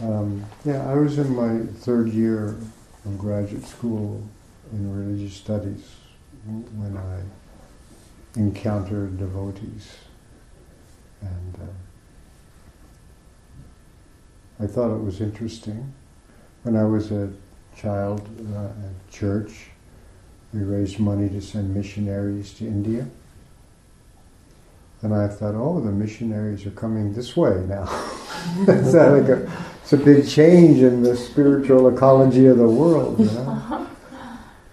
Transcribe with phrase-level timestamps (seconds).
[0.00, 2.56] Um, yeah, I was in my third year
[3.04, 4.22] of graduate school
[4.72, 5.84] in religious studies
[6.44, 7.22] when I
[8.38, 9.92] encountered devotees.
[11.20, 11.54] And
[14.60, 15.92] uh, I thought it was interesting.
[16.62, 17.32] When I was a
[17.76, 19.66] child uh, at church,
[20.52, 23.06] we raised money to send missionaries to India.
[25.02, 27.88] And I thought, oh, the missionaries are coming this way now.
[28.68, 29.50] it's, like a,
[29.92, 33.18] it's a big change in the spiritual ecology of the world.
[33.20, 33.86] You know?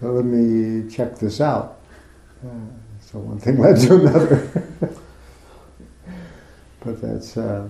[0.00, 1.80] let me check this out.
[2.42, 2.48] Uh,
[3.00, 4.48] so one thing led to another.
[6.80, 7.68] but that's uh,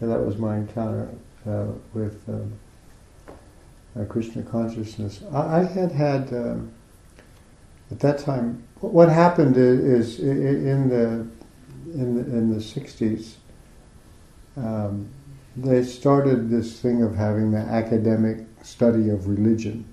[0.00, 1.08] that was my encounter
[1.48, 2.52] uh, with um,
[3.98, 5.22] uh, Krishna consciousness.
[5.32, 6.72] I, I had had um,
[7.90, 8.62] at that time.
[8.80, 11.26] What happened is, is in the
[12.00, 13.34] in the, in the '60s.
[14.56, 15.10] Um,
[15.62, 19.84] they started this thing of having the academic study of religion.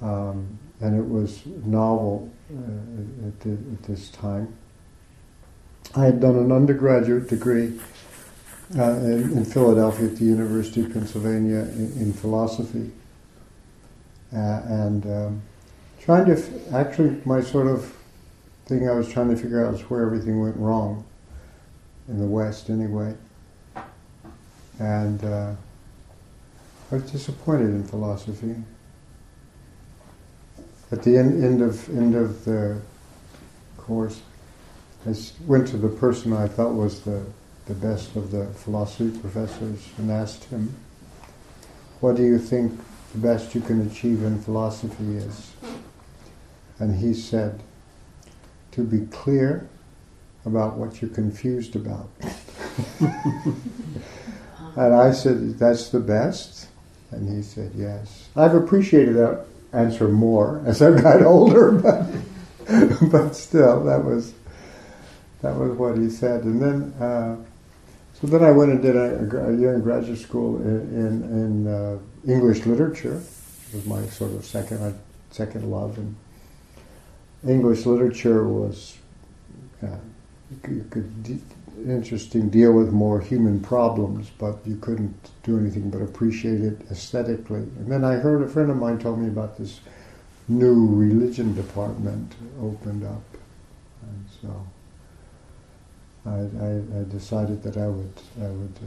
[0.00, 4.54] Um, and it was novel uh, at, the, at, this time.
[5.94, 7.78] I had done an undergraduate degree
[8.78, 12.90] uh, in, in, Philadelphia at the University of Pennsylvania in, in philosophy,
[14.32, 15.42] uh, and um,
[16.00, 17.94] trying to f- actually my sort of
[18.66, 21.04] thing I was trying to figure out was where everything went wrong
[22.08, 23.16] in the West, anyway,
[24.80, 25.54] and uh,
[26.90, 28.56] I was disappointed in philosophy
[30.92, 32.80] at the end, end of end of the
[33.76, 34.20] course,
[35.06, 35.14] I
[35.46, 37.24] went to the person I thought was the,
[37.66, 40.74] the best of the philosophy professors and asked him,
[42.00, 42.78] "What do you think
[43.12, 45.52] the best you can achieve in philosophy is?"
[46.80, 47.62] And he said,
[48.72, 49.68] "To be clear
[50.44, 52.08] about what you're confused about."
[54.76, 56.68] and I said, "That's the best."
[57.10, 62.06] And he said, "Yes." I've appreciated that answer more as I got older, but
[63.10, 64.32] but still, that was
[65.42, 66.44] that was what he said.
[66.44, 67.36] And then, uh,
[68.14, 71.66] so then I went and did a, a year in graduate school in in, in
[71.66, 73.22] uh, English literature.
[73.72, 74.92] It was my sort of second uh,
[75.30, 76.14] second love, and
[77.48, 78.98] English literature was
[79.82, 79.96] uh,
[80.68, 81.38] you could de-
[81.86, 87.60] interesting deal with more human problems, but you couldn't do anything but appreciate it aesthetically.
[87.60, 89.80] And then I heard a friend of mine told me about this
[90.48, 93.22] new religion department opened up,
[94.02, 94.66] and so
[96.26, 98.78] I, I, I decided that I would I would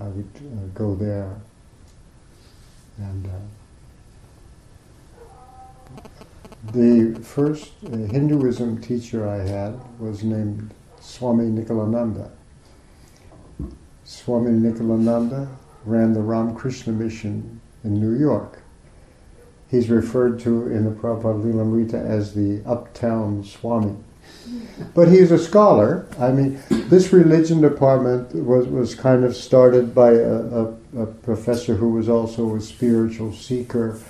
[0.00, 1.34] uh, I would uh, go there
[2.98, 3.26] and.
[3.26, 3.30] Uh,
[6.72, 12.30] the first uh, Hinduism teacher I had was named Swami Nikhilananda.
[14.04, 15.48] Swami Nikhilananda
[15.84, 18.62] ran the Ramakrishna mission in New York.
[19.70, 23.96] He's referred to in the Prabhupada Lilamrita as the uptown Swami.
[24.94, 26.06] But he's a scholar.
[26.18, 30.64] I mean, this religion department was, was kind of started by a, a,
[30.98, 34.00] a professor who was also a spiritual seeker.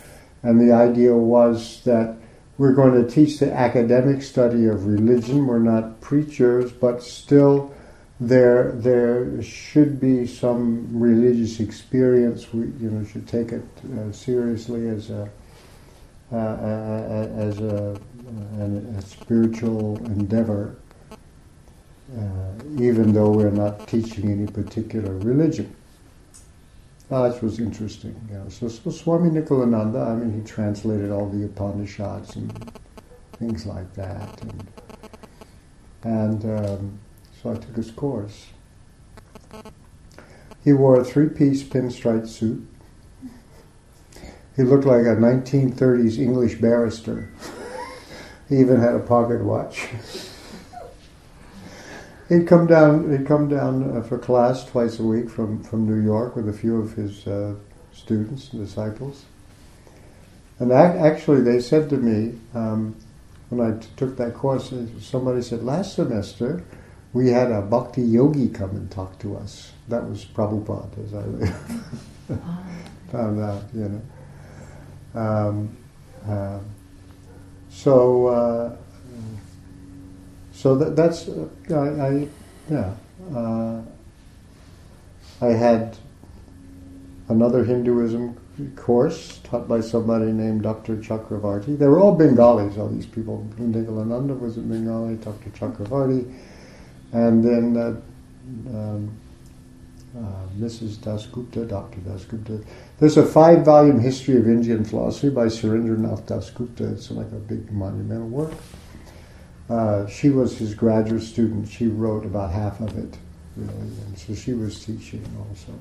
[0.42, 2.17] And the idea was that
[2.58, 5.46] we're going to teach the academic study of religion.
[5.46, 7.72] We're not preachers, but still
[8.20, 12.52] there there should be some religious experience.
[12.52, 13.64] We you know should take it
[13.96, 15.30] uh, seriously as a
[16.32, 17.98] uh, as a,
[18.60, 20.76] a, spiritual endeavor,
[21.10, 22.24] uh,
[22.78, 25.74] even though we're not teaching any particular religion.
[27.10, 28.20] Oh, that was interesting.
[28.30, 28.48] Yeah.
[28.48, 32.72] So, so Swami Nikhilananda, I mean, he translated all the Upanishads and
[33.38, 34.42] things like that.
[34.42, 34.66] And,
[36.02, 36.98] and um,
[37.42, 38.48] so I took his course.
[40.62, 42.66] He wore a three-piece pinstripe suit.
[44.54, 47.30] He looked like a 1930s English barrister.
[48.50, 49.88] he even had a pocket watch.
[52.28, 53.10] He'd come down.
[53.10, 56.52] He'd come down uh, for class twice a week from, from New York with a
[56.52, 57.54] few of his uh,
[57.92, 59.24] students and disciples.
[60.58, 62.96] And ac- actually, they said to me um,
[63.48, 66.62] when I t- took that course, uh, somebody said last semester
[67.14, 69.72] we had a bhakti yogi come and talk to us.
[69.88, 72.36] That was Prabhupada, as I
[73.10, 73.62] found out.
[73.74, 74.02] You
[75.14, 75.20] know.
[75.20, 75.76] Um,
[76.28, 76.58] uh,
[77.70, 78.78] so.
[80.58, 82.28] So that, that's uh, I, I,
[82.68, 82.94] yeah.
[83.32, 83.80] Uh,
[85.40, 85.96] I had
[87.28, 88.36] another Hinduism
[88.74, 90.96] course taught by somebody named Dr.
[90.96, 91.78] Chakravarti.
[91.78, 93.46] They were all Bengalis, all these people.
[93.56, 95.50] Nikhilananda was a Bengali, Dr.
[95.50, 96.28] Chakravarti.
[97.12, 99.16] And then uh, um,
[100.16, 100.20] uh,
[100.58, 100.96] Mrs.
[100.96, 102.00] Dasgupta, Dr.
[102.00, 102.64] Dasgupta.
[102.98, 106.94] There's a five-volume history of Indian philosophy by Surendranath Dasgupta.
[106.94, 108.54] It's like a big monumental work.
[109.68, 111.68] Uh, she was his graduate student.
[111.68, 113.18] She wrote about half of it,
[113.56, 115.78] really, and so she was teaching also.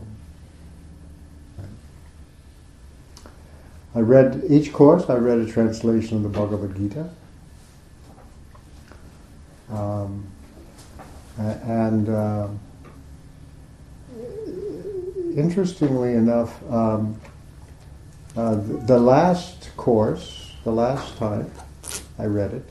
[3.96, 5.10] I read each course.
[5.10, 7.10] I read a translation of the Bhagavad Gita,
[9.70, 10.28] um,
[11.38, 12.10] and.
[12.10, 12.48] Uh,
[15.38, 17.20] interestingly enough, um,
[18.36, 21.50] uh, the, the last course, the last time
[22.18, 22.66] I read it,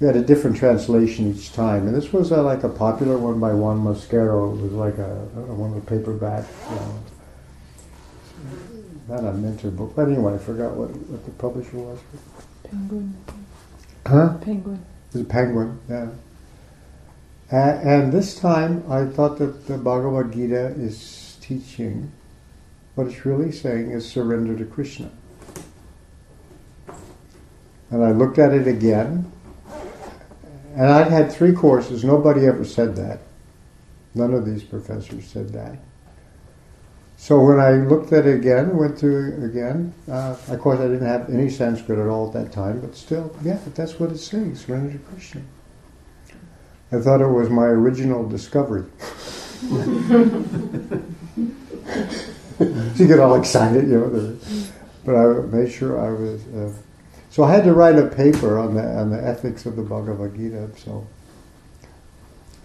[0.00, 3.40] we had a different translation each time, and this was uh, like a popular one
[3.40, 4.56] by Juan Mascaró.
[4.56, 5.14] It was like a,
[5.52, 7.02] one of the paperback, you know,
[9.08, 11.98] not a mentor book, but anyway, I forgot what, what the publisher was.
[12.62, 13.16] Penguin.
[14.06, 14.34] Huh?
[14.40, 14.84] Penguin.
[15.10, 16.10] It was a penguin, yeah.
[17.50, 22.12] And, and this time, I thought that the Bhagavad Gita is teaching,
[22.94, 25.10] what it's really saying is surrender to Krishna.
[27.90, 29.32] And I looked at it again,
[30.78, 32.04] and I'd had three courses.
[32.04, 33.18] Nobody ever said that.
[34.14, 35.76] None of these professors said that.
[37.16, 40.84] So when I looked at it again, went through it again, uh, of course I
[40.84, 44.24] didn't have any Sanskrit at all at that time, but still, yeah, that's what it's
[44.24, 45.42] saying, surrender to Krishna.
[46.92, 48.84] I thought it was my original discovery.
[52.60, 54.36] You get all excited, you know.
[55.04, 56.44] But I made sure I was.
[56.48, 56.72] Uh,
[57.38, 60.34] so I had to write a paper on the on the ethics of the Bhagavad
[60.34, 60.70] Gita.
[60.76, 61.06] So,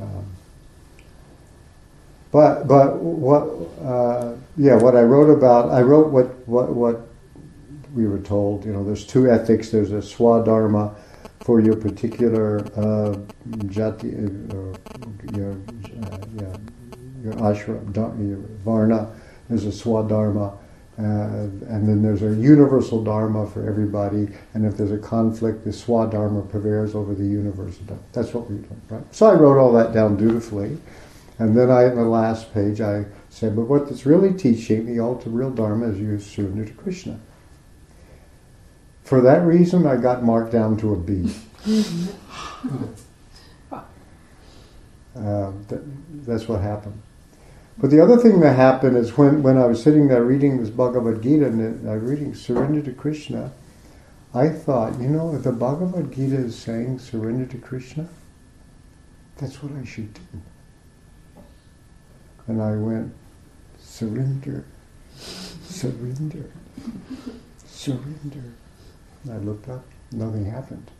[0.01, 0.25] um,
[2.31, 3.43] but but what
[3.85, 7.07] uh, yeah what I wrote about I wrote what what what
[7.93, 8.65] we were told.
[8.65, 9.69] You know, there's two ethics.
[9.69, 10.95] There's a swadharma
[11.41, 13.15] for your particular uh,
[13.67, 14.09] jati,
[14.49, 16.57] uh, your, uh, yeah,
[17.23, 17.95] your ashram,
[18.27, 19.13] your varna,
[19.49, 20.57] there's a swadharma,
[20.97, 24.27] uh, and then there's a universal dharma for everybody.
[24.53, 28.03] And if there's a conflict, the swadharma prevails over the universal dharma.
[28.11, 29.15] That's what we do, right?
[29.15, 30.77] So I wrote all that down dutifully,
[31.39, 34.99] and then I, in the last page, I said, but what it's really teaching, the
[34.99, 37.19] ultimate real dharma, is you surrender to Krishna.
[39.03, 41.33] For that reason, I got marked down to a B.
[45.15, 45.79] Uh, that,
[46.25, 46.99] that's what happened.
[47.77, 50.69] But the other thing that happened is when, when I was sitting there reading this
[50.69, 53.51] Bhagavad Gita and I was reading Surrender to Krishna,
[54.33, 58.07] I thought, you know, if the Bhagavad Gita is saying surrender to Krishna,
[59.37, 60.21] that's what I should do.
[62.47, 63.13] And I went,
[63.79, 64.65] surrender,
[65.15, 66.51] surrender,
[67.65, 68.43] surrender.
[69.23, 70.91] And I looked up, nothing happened.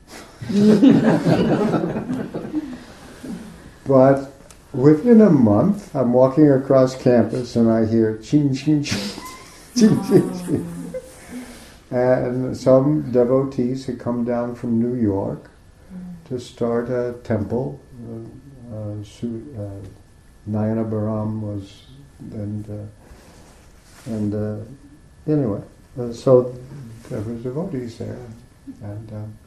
[3.88, 4.33] but
[4.74, 9.00] Within a month, I'm walking across campus and I hear ching, ching, ching,
[9.78, 10.94] ching, ching, ching.
[11.92, 15.52] And some devotees had come down from New York
[16.26, 17.80] to start a temple.
[18.02, 19.80] Uh, uh, uh,
[20.50, 21.84] Nayanabhirama was,
[22.32, 25.62] and uh, and uh, anyway,
[26.00, 26.52] uh, so
[27.10, 28.18] there was devotees there,
[28.82, 29.38] and.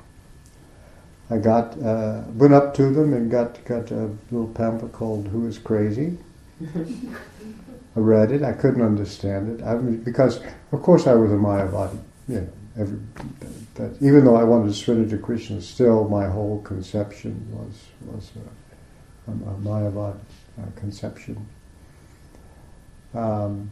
[1.29, 5.47] I got uh, went up to them and got got a little pamphlet called "Who
[5.47, 6.19] Is Crazy."
[7.97, 8.43] I read it.
[8.43, 11.99] I couldn't understand it I mean, because, of course, I was a Mayavadi.
[12.29, 12.49] You know,
[12.79, 12.99] every,
[13.75, 18.31] that, even though I wanted to surrender to Krishna, still my whole conception was was
[19.27, 20.19] a, a Mayavadi
[20.61, 21.47] uh, conception.
[23.15, 23.71] Um,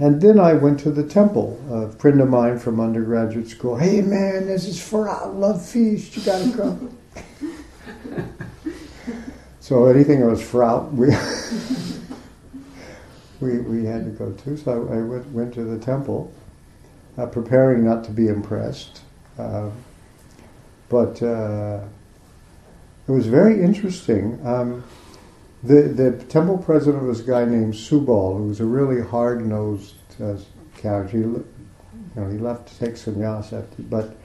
[0.00, 1.60] and then I went to the temple.
[1.70, 6.16] A friend of mine from undergraduate school, hey man, this is for our love feast,
[6.16, 6.98] you gotta come.
[9.60, 11.08] so anything that was Fraut, we,
[13.46, 14.56] we, we had to go to.
[14.56, 16.32] So I, I went, went to the temple,
[17.18, 19.02] uh, preparing not to be impressed.
[19.38, 19.70] Uh,
[20.88, 21.80] but uh,
[23.08, 24.38] it was very interesting.
[24.46, 24.84] Um,
[25.62, 30.36] the, the temple president was a guy named Subal, who was a really hard-nosed uh,
[30.76, 31.18] character.
[31.18, 31.46] He, you
[32.16, 34.16] know, he left to take sannyas after, but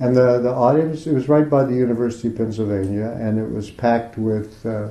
[0.00, 3.70] and the the audience it was right by the University of Pennsylvania, and it was
[3.70, 4.88] packed with uh,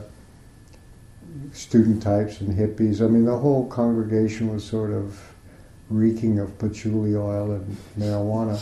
[1.52, 3.02] student types and hippies.
[3.04, 5.20] I mean, the whole congregation was sort of
[5.90, 8.58] reeking of patchouli oil and marijuana.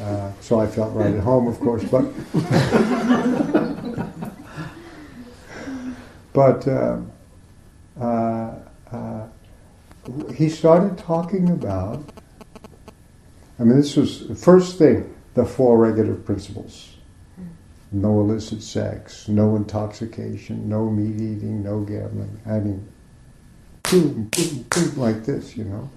[0.00, 2.04] Uh, so I felt right at home, of course, but.
[6.32, 6.98] But uh,
[8.00, 8.54] uh,
[8.92, 9.26] uh,
[10.34, 12.02] he started talking about,
[13.58, 16.96] I mean, this was the first thing, the four regulative principles.
[17.92, 22.40] no illicit sex, no intoxication, no meat eating, no gambling.
[22.46, 22.86] I mean,
[23.82, 25.90] boom, boom, boom, like this, you know.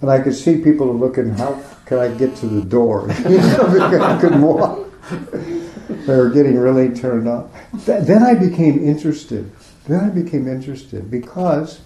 [0.00, 3.08] And I could see people looking, how can I get to the door?
[3.10, 4.80] I couldn't walk.
[5.88, 7.50] they were getting really turned on.
[7.86, 9.50] then I became interested.
[9.86, 11.80] Then I became interested because,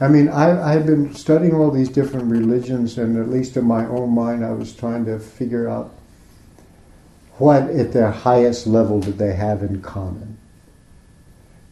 [0.00, 3.84] I mean, I, I've been studying all these different religions, and at least in my
[3.86, 5.94] own mind, I was trying to figure out
[7.36, 10.38] what at their highest level did they have in common.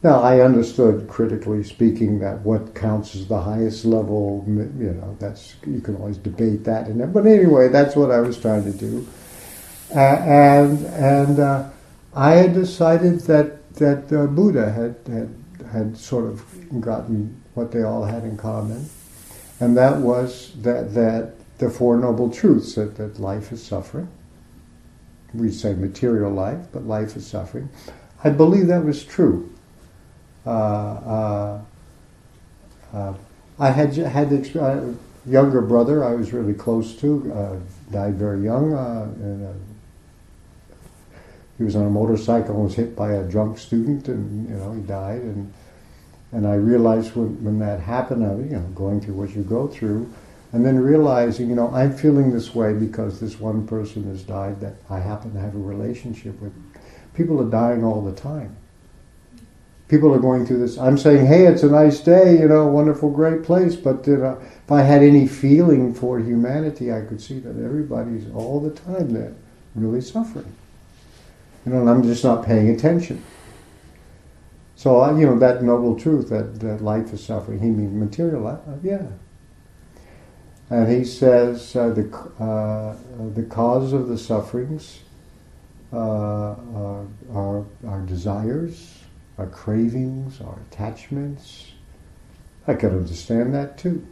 [0.02, 5.54] Now, I understood, critically speaking, that what counts as the highest level, you know, that's
[5.64, 6.88] you can always debate that.
[6.88, 9.06] And but anyway, that's what I was trying to do,
[9.94, 11.70] uh, and and uh,
[12.16, 15.41] I had decided that that uh, Buddha had, had
[15.72, 18.88] had sort of gotten what they all had in common,
[19.60, 24.08] and that was that that the four noble truths that, that life is suffering.
[25.32, 27.68] We say material life, but life is suffering.
[28.22, 29.52] I believe that was true.
[30.44, 31.60] Uh, uh,
[32.92, 33.14] uh,
[33.58, 38.72] I had had the younger brother I was really close to died very young.
[38.72, 39.54] A,
[41.58, 44.72] he was on a motorcycle and was hit by a drunk student, and you know
[44.72, 45.20] he died.
[45.20, 45.52] And
[46.32, 49.68] and I realized when, when that happened, I you know, going through what you go
[49.68, 50.12] through,
[50.52, 54.60] and then realizing, you know, I'm feeling this way because this one person has died
[54.60, 56.52] that I happen to have a relationship with.
[57.14, 58.56] People are dying all the time
[59.92, 60.78] people are going through this.
[60.78, 63.76] I'm saying, hey, it's a nice day, you know, wonderful, great place.
[63.76, 68.24] But you know, if I had any feeling for humanity, I could see that everybody's
[68.32, 69.34] all the time there
[69.74, 70.50] really suffering.
[71.66, 73.22] You know, and I'm just not paying attention.
[74.82, 78.58] So, you know, that noble truth that, that life is suffering, he means material life,
[78.66, 79.06] uh, yeah.
[80.70, 82.12] And he says uh, the,
[82.42, 82.96] uh,
[83.32, 84.98] the cause of the sufferings
[85.92, 88.98] uh, are, are, are desires,
[89.38, 91.70] our cravings, our attachments.
[92.66, 94.04] I could understand that too.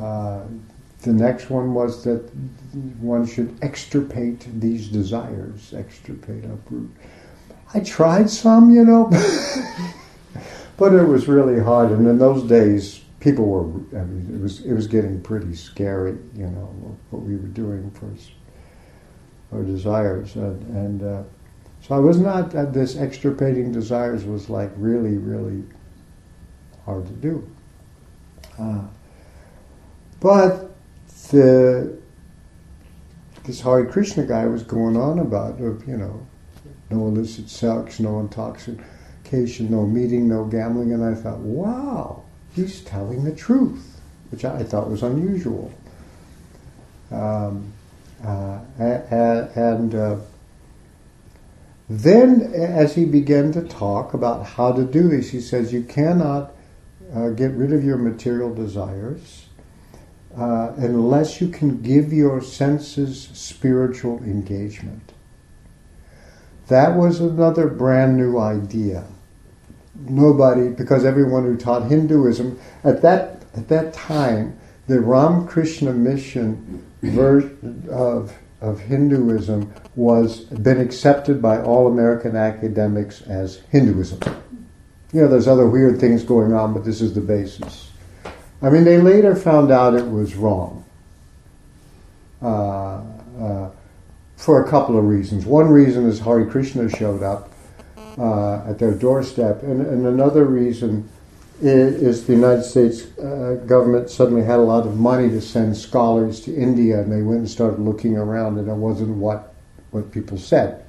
[0.00, 0.44] Uh,
[1.02, 2.26] the next one was that
[3.00, 6.90] one should extirpate these desires, extirpate, uproot.
[7.74, 9.10] I tried some, you know,
[10.76, 11.90] but it was really hard.
[11.90, 13.64] And in those days, people were,
[13.98, 17.90] I mean, it was, it was getting pretty scary, you know, what we were doing
[17.90, 18.10] for
[19.52, 20.34] our desires.
[20.36, 21.22] And, and uh,
[21.82, 25.62] so I was not, uh, this extirpating desires was like really, really
[26.84, 27.50] hard to do.
[28.58, 28.82] Uh,
[30.20, 30.74] but
[31.30, 31.98] the,
[33.44, 36.26] this Hare Krishna guy was going on about, you know,
[36.90, 42.22] no illicit sex, no intoxication, no meeting, no gambling, and I thought, wow,
[42.54, 45.72] he's telling the truth, which I thought was unusual.
[47.10, 47.72] Um,
[48.24, 50.16] uh, and uh,
[51.88, 56.52] then, as he began to talk about how to do this, he says, You cannot
[57.14, 59.46] uh, get rid of your material desires
[60.36, 65.12] uh, unless you can give your senses spiritual engagement.
[66.68, 69.04] That was another brand new idea.
[69.94, 77.88] Nobody, because everyone who taught Hinduism at that at that time, the Ramakrishna mission version
[77.90, 84.20] of of Hinduism was been accepted by all American academics as Hinduism.
[85.12, 87.90] You know, there's other weird things going on, but this is the basis.
[88.60, 90.84] I mean, they later found out it was wrong
[92.42, 93.00] uh,
[93.40, 93.70] uh,
[94.38, 95.44] for a couple of reasons.
[95.44, 97.50] One reason is Hare Krishna showed up
[98.16, 101.08] uh, at their doorstep, and, and another reason
[101.60, 106.40] is the United States uh, government suddenly had a lot of money to send scholars
[106.42, 109.54] to India, and they went and started looking around, and it wasn't what
[109.90, 110.84] what people said.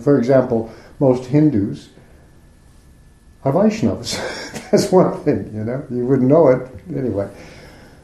[0.00, 1.88] For example, most Hindus
[3.44, 4.70] are Vaishnavas.
[4.70, 5.84] That's one thing, you know.
[5.90, 7.28] You wouldn't know it anyway.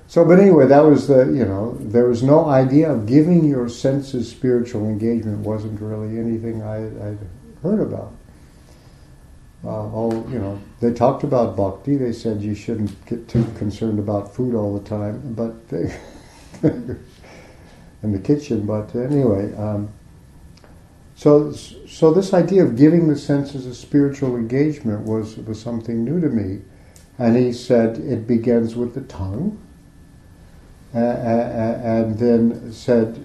[0.08, 3.68] So, but anyway, that was the you know there was no idea of giving your
[3.68, 7.18] senses spiritual engagement wasn't really anything I, I'd
[7.62, 8.14] heard about.
[9.62, 11.98] Uh, all you know they talked about bhakti.
[11.98, 15.94] They said you shouldn't get too concerned about food all the time but they
[16.62, 19.92] in the kitchen but anyway um,
[21.16, 26.18] so so this idea of giving the senses a spiritual engagement was was something new
[26.20, 26.62] to me.
[27.18, 29.60] And he said it begins with the tongue
[30.94, 33.24] and then said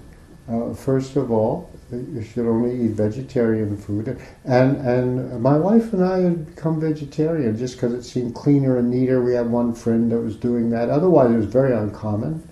[0.50, 4.20] uh, first of all you should only eat vegetarian food.
[4.46, 8.89] And and my wife and I had become vegetarian just because it seemed cleaner and
[8.89, 9.22] neater.
[9.24, 10.89] We had one friend that was doing that.
[10.89, 12.48] Otherwise, it was very uncommon.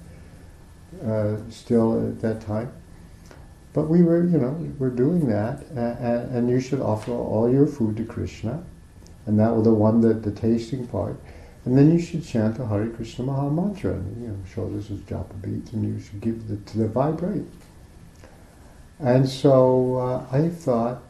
[1.06, 2.72] Uh, still at that time.
[3.74, 7.66] but we were, you know, we're doing that, and, and you should offer all your
[7.66, 8.64] food to Krishna,
[9.26, 11.20] and that was the one that the tasting part,
[11.66, 15.00] and then you should chant the Hare Krishna Maha Mantra, you know, show this is
[15.02, 17.46] japa beads, and you should give it to the vibrate.
[19.00, 21.04] And so uh, I thought,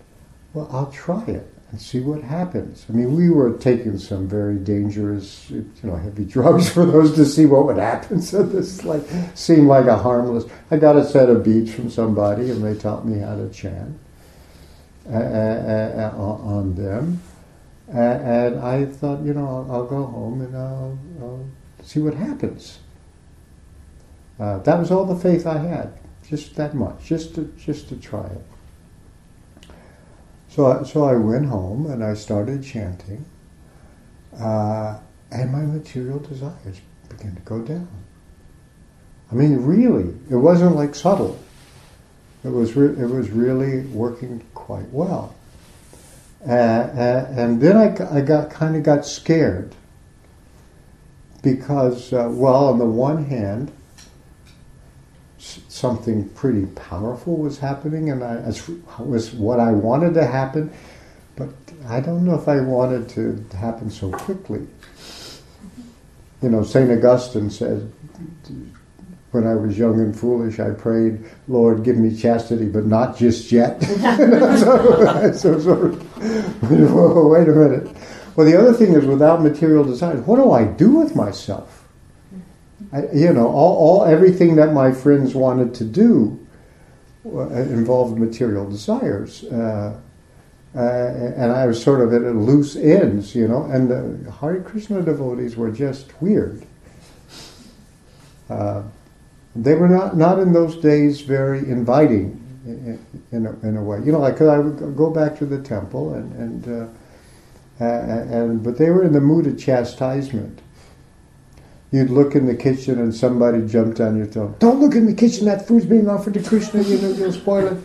[0.53, 2.85] well, I'll try it and see what happens.
[2.89, 7.25] I mean, we were taking some very dangerous, you know, heavy drugs for those to
[7.25, 8.21] see what would happen.
[8.31, 9.03] So this like
[9.35, 10.45] seemed like a harmless.
[10.69, 13.97] I got a set of beads from somebody, and they taught me how to chant
[15.09, 17.21] uh, uh, uh, on them.
[17.91, 21.45] And I thought, you know, I'll, I'll go home and I'll, I'll,
[21.83, 22.79] see what happens.
[24.39, 27.95] Uh, that was all the faith I had, just that much, just to just to
[27.95, 29.71] try it.
[30.49, 33.25] So, I, so I went home and I started chanting,
[34.39, 34.99] uh,
[35.31, 37.89] and my material desires began to go down.
[39.31, 41.39] I mean, really, it wasn't like subtle.
[42.43, 45.35] It was re- it was really working quite well.
[46.47, 49.75] Uh, uh, and then I, I got kind of got scared
[51.43, 53.71] because, uh, well, on the one hand,
[55.37, 58.53] something pretty powerful was happening, and I,
[58.99, 60.71] was what I wanted to happen,
[61.35, 61.49] but
[61.87, 64.67] I don't know if I wanted to happen so quickly.
[66.41, 66.91] You know, St.
[66.91, 67.91] Augustine said,
[69.31, 73.51] when I was young and foolish, I prayed, Lord, give me chastity, but not just
[73.51, 73.81] yet.
[73.83, 76.21] so, so sort of,
[76.69, 77.95] wait a minute.
[78.35, 81.87] Well, the other thing is, without material desires, what do I do with myself?
[82.91, 86.45] I, you know, all, all everything that my friends wanted to do
[87.25, 89.43] uh, involved material desires.
[89.45, 89.97] Uh,
[90.73, 95.01] uh, and I was sort of at loose ends, you know, and the Hare Krishna
[95.01, 96.65] devotees were just weird.
[98.49, 98.83] Uh,
[99.55, 103.99] they were not, not in those days very inviting in, a, in a way.
[104.05, 106.89] You know, like I would go back to the temple, and, and,
[107.79, 110.61] uh, and but they were in the mood of chastisement
[111.91, 114.55] you'd look in the kitchen and somebody jumped on your toe.
[114.59, 117.67] Don't look in the kitchen, that food's being offered to Krishna, you know, you'll spoil
[117.67, 117.77] it.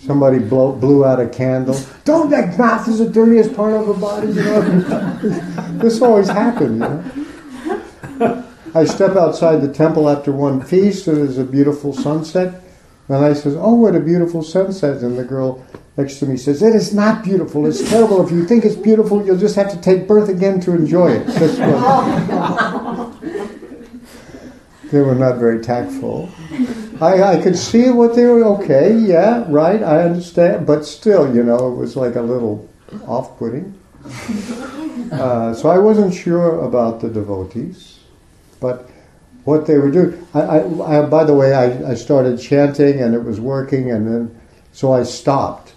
[0.00, 1.78] somebody blow, blew out a candle.
[2.04, 4.60] Don't, that mouth is the dirtiest part of the body, you know.
[5.78, 8.44] this always happened, you know.
[8.74, 12.62] I step outside the temple after one feast, and there's a beautiful sunset.
[13.08, 15.64] And I says, "Oh, what a beautiful sunset!" And the girl
[15.98, 17.66] next to me says, It is not beautiful.
[17.66, 18.24] It's terrible.
[18.24, 21.26] If you think it's beautiful, you'll just have to take birth again to enjoy it.
[24.90, 26.30] they were not very tactful.
[27.00, 30.66] I, I could see what they were, okay, yeah, right, I understand.
[30.66, 32.68] But still, you know, it was like a little
[33.06, 33.74] off putting.
[35.08, 37.97] Uh, so I wasn't sure about the devotees.
[38.60, 38.88] But
[39.44, 43.14] what they were doing, I, I, I by the way, I, I started chanting and
[43.14, 44.40] it was working, and then
[44.72, 45.74] so I stopped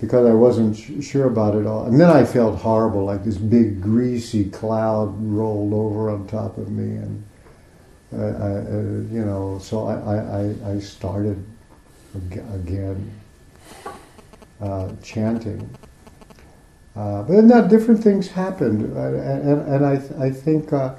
[0.00, 1.86] because I wasn't sure about it all.
[1.86, 6.70] And then I felt horrible, like this big greasy cloud rolled over on top of
[6.70, 7.24] me, and
[8.12, 8.80] uh, I, uh,
[9.12, 11.42] you know, so I, I, I started
[12.14, 13.10] again
[14.60, 15.68] uh, chanting.
[16.96, 20.94] Uh, but then that different things happened, uh, and, and I, I think uh,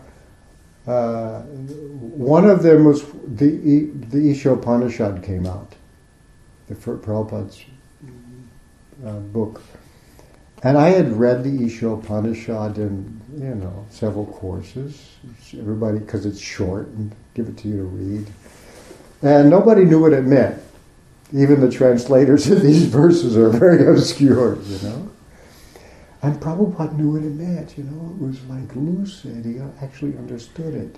[0.85, 5.75] one of them was the the Isha Upanishad came out,
[6.67, 7.63] the Prabhupada's
[9.05, 9.61] uh, book.
[10.63, 15.15] And I had read the Isha Upanishad in, you know, several courses.
[15.57, 18.27] Everybody, because it's short and give it to you to read.
[19.21, 20.61] And nobody knew what it meant.
[21.33, 25.11] Even the translators of these verses are very obscure, you know.
[26.25, 28.15] And Prabhupada knew what it meant, you know.
[28.15, 29.45] It was like lucid.
[29.45, 30.97] He actually understood it.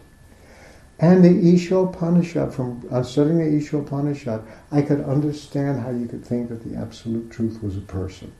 [0.99, 6.07] And the Isha Upanishad, from uh, studying the Isha Upanishad, I could understand how you
[6.07, 8.31] could think that the absolute truth was a person.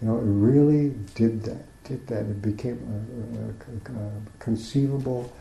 [0.00, 1.64] You know, it really did that.
[1.82, 2.20] Did that?
[2.20, 5.32] It became a, a, a conceivable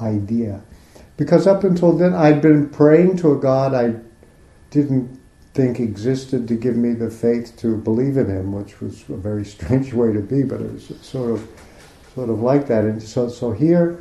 [0.00, 0.62] idea.
[1.18, 4.00] Because up until then, I'd been praying to a God I
[4.70, 5.19] didn't
[5.54, 9.44] think existed to give me the faith to believe in Him, which was a very
[9.44, 11.48] strange way to be, but it was sort of,
[12.14, 12.84] sort of like that.
[12.84, 13.98] And so, so here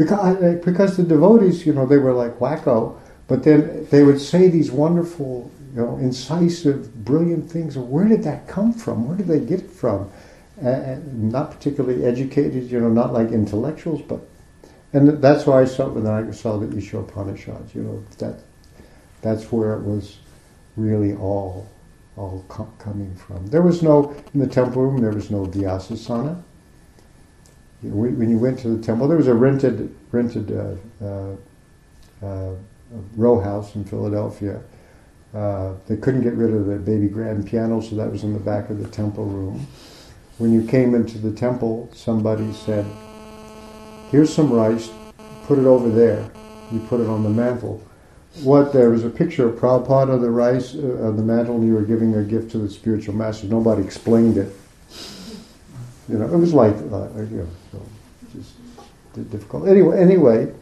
[0.00, 4.48] because, because the devotees, you know, they were like wacko, but then they would say
[4.48, 7.76] these wonderful, you know, incisive, brilliant things.
[7.76, 9.06] Where did that come from?
[9.06, 10.10] Where did they get it from?
[10.64, 14.20] Uh, not particularly educated, you know, not like intellectuals, but
[14.94, 18.40] and that's why I saw when I saw the Isha Upanishads, you know, that
[19.20, 20.19] that's where it was
[20.80, 21.68] really all
[22.16, 23.46] all com- coming from.
[23.46, 25.00] There was no in the temple room.
[25.00, 26.42] There was no Vyasasana
[27.82, 31.36] when you went to the temple, there was a rented rented uh, uh,
[32.22, 32.54] uh,
[33.16, 34.60] row house in Philadelphia.
[35.34, 38.40] Uh, they couldn't get rid of the baby grand piano, so that was in the
[38.40, 39.66] back of the temple room.
[40.38, 42.84] When you came into the temple, somebody said,
[44.10, 44.90] Here's some rice,
[45.44, 46.28] put it over there.
[46.72, 47.82] You put it on the mantle.
[48.42, 51.66] What, there was a picture of Prabhupada on the rice, uh, on the mantle, and
[51.66, 53.46] you were giving a gift to the spiritual master.
[53.46, 54.54] Nobody explained it.
[56.08, 57.86] You know, it was like, uh, you know, so
[58.32, 58.52] just
[59.30, 59.68] difficult.
[59.68, 60.52] Anyway, anyway,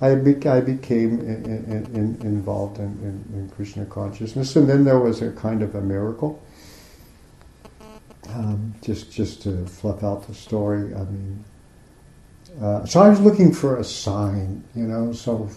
[0.00, 5.22] I, be, I became in, in, in, involved in, Krishna consciousness, and then there was
[5.22, 6.42] a kind of a miracle.
[8.28, 11.44] Um, just just to fluff out the story, I mean,
[12.60, 15.48] uh, so I was looking for a sign, you know, so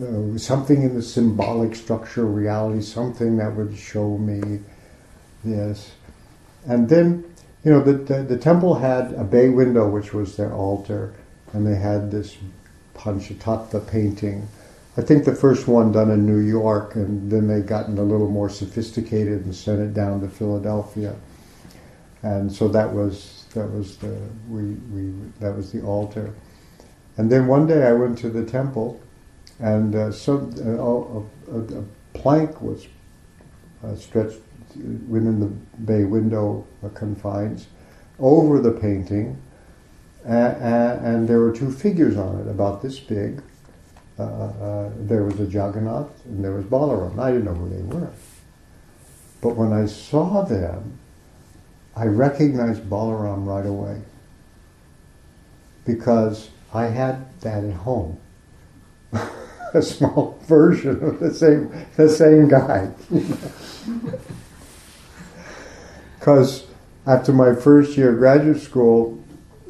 [0.00, 4.60] uh, something in the symbolic structure of reality, something that would show me
[5.44, 5.92] this,
[6.66, 7.24] and then
[7.64, 11.14] you know the, the, the temple had a bay window, which was their altar,
[11.52, 12.36] and they had this
[12.94, 14.48] Panchatattva painting.
[14.96, 18.28] I think the first one done in New York, and then they gotten a little
[18.28, 21.16] more sophisticated and sent it down to Philadelphia.
[22.22, 24.16] And so that was that was the
[24.48, 26.34] we, we that was the altar.
[27.16, 29.00] And then one day I went to the temple,
[29.62, 32.88] and uh, some uh, a, a, a, plank was
[33.84, 34.40] uh, stretched
[35.08, 35.46] within the
[35.84, 37.68] bay window confines
[38.18, 39.40] over the painting
[40.24, 43.42] and there were two figures on it, about this big.
[44.18, 47.18] Uh, uh, there was a Jagannath and there was Balaram.
[47.18, 48.10] I didn't know who they were.
[49.40, 50.98] But when I saw them,
[51.96, 54.00] I recognized Balaram right away
[55.84, 58.18] because I had that at home.
[59.74, 62.90] A small version of the same the same guy.
[66.18, 66.68] Because
[67.04, 69.20] after my first year of graduate school,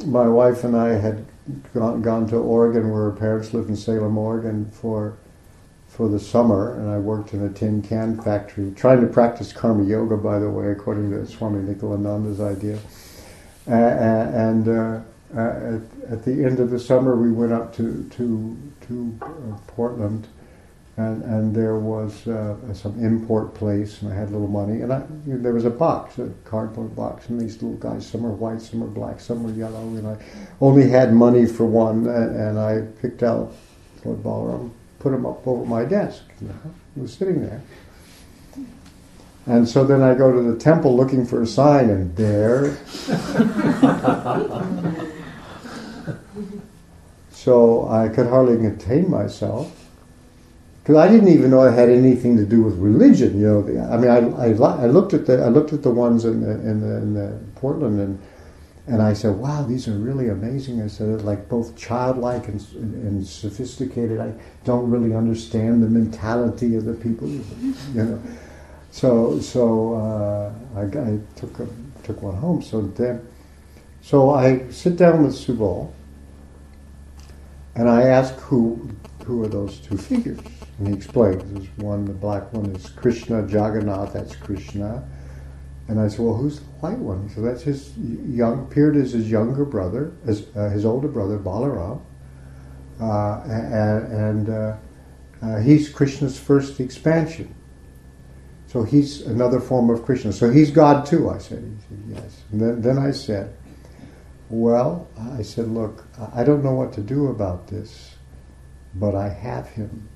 [0.04, 1.24] my wife and I had
[1.72, 5.16] gone, gone to Oregon, where her parents lived in Salem, Oregon, for
[5.88, 9.84] for the summer, and I worked in a tin can factory, trying to practice karma
[9.84, 12.78] yoga, by the way, according to Swami Nikhilananda's idea.
[13.68, 15.00] Uh, and uh,
[15.34, 20.28] at, at, the end of the summer, we went up to to to uh, Portland
[20.96, 24.92] and, and there was uh, some import place, and I had a little money, and
[24.92, 28.26] I, you know, there was a box, a cardboard box, and these little guys, some
[28.26, 30.18] are white, some are black, some are yellow, and I
[30.60, 33.54] only had money for one, and, and I picked out
[34.04, 36.24] Lord Balaram, put him up over my desk.
[36.94, 37.62] He was sitting there.
[39.46, 42.76] And so then I go to the temple looking for a sign, and there.
[47.42, 49.88] so I could hardly contain myself
[50.82, 53.40] because I didn't even know it had anything to do with religion.
[53.40, 56.24] You know, I mean, I, I, I, looked at the I looked at the ones
[56.24, 58.18] in the, in the, in the Portland and
[58.86, 63.26] and I said, "Wow, these are really amazing." I said, "Like both childlike and, and
[63.26, 64.20] sophisticated.
[64.20, 64.32] I
[64.64, 67.42] don't really understand the mentality of the people, you
[67.94, 68.20] know."
[68.90, 71.68] So so uh, I, I, took a,
[72.02, 72.60] took one home.
[72.60, 73.24] So then,
[74.00, 75.92] so I sit down with Subal,
[77.74, 78.90] and I ask who
[79.24, 80.38] who are those two figures.
[80.78, 85.08] And he explains, there's one, the black one is Krishna, Jagannath, that's Krishna.
[85.88, 87.28] And I said, well, who's the white one?
[87.30, 92.00] So that's his young, appeared as his younger brother, as uh, his older brother, Balaram.
[93.00, 94.76] Uh, and, and uh,
[95.42, 97.54] uh, he's Krishna's first expansion.
[98.66, 100.32] So he's another form of Krishna.
[100.32, 101.62] So he's God too, I said.
[101.62, 102.42] He said, yes.
[102.52, 103.54] And then, then I said,
[104.52, 108.16] well, I said, look, I don't know what to do about this,
[108.94, 110.10] but I have him.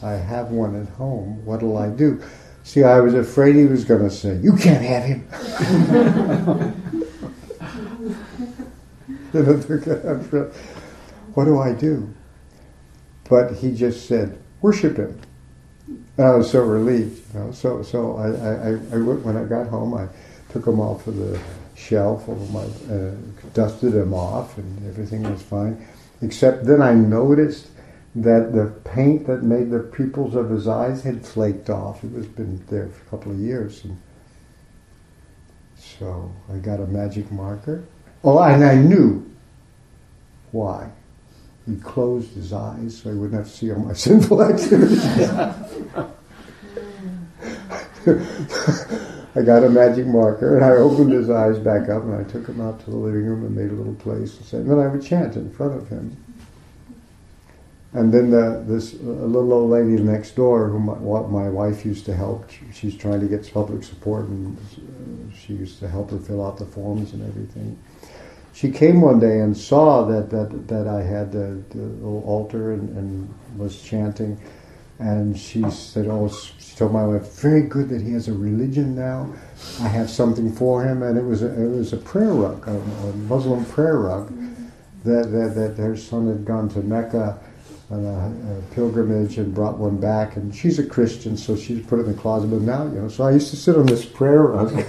[0.00, 1.44] I have one at home.
[1.44, 2.22] What'll I do?
[2.62, 5.22] See, I was afraid he was going to say, You can't have him.
[11.34, 12.14] what do I do?
[13.28, 15.20] But he just said, Worship him.
[16.16, 17.34] And I was so relieved.
[17.34, 17.50] You know?
[17.50, 20.06] So, so I, I, I, when I got home, I
[20.52, 21.40] took him off of the
[21.78, 23.14] shelf over my, uh,
[23.54, 25.86] dusted them off, and everything was fine.
[26.20, 27.68] Except then I noticed
[28.16, 32.02] that the paint that made the pupils of his eyes had flaked off.
[32.02, 33.84] It was been there for a couple of years.
[33.84, 33.96] And
[35.76, 37.84] so I got a magic marker.
[38.24, 39.30] Oh, and I knew
[40.50, 40.90] why.
[41.66, 45.04] He closed his eyes so he wouldn't have to see all my sinful activities.
[49.38, 52.48] I got a magic marker and I opened his eyes back up and I took
[52.48, 54.80] him out to the living room and made a little place and said, and then
[54.80, 56.16] I would chant in front of him.
[57.92, 62.14] And then the, this little old lady next door, who my, my wife used to
[62.14, 66.44] help, she's trying to get public support, and uh, she used to help her fill
[66.44, 67.78] out the forms and everything.
[68.52, 72.72] she came one day and saw that that, that I had the, the little altar
[72.72, 74.38] and, and was chanting,
[74.98, 76.28] and she said, "Oh."
[76.78, 79.28] Told my wife, "Very good that he has a religion now.
[79.80, 82.70] I have something for him." And it was a, it was a prayer rug, a,
[82.70, 84.32] a Muslim prayer rug,
[85.02, 87.36] that, that that her son had gone to Mecca
[87.90, 90.36] on a, a, pilgrimage and brought one back.
[90.36, 92.46] And she's a Christian, so she put it in the closet.
[92.46, 94.70] But now, you know, so I used to sit on this prayer rug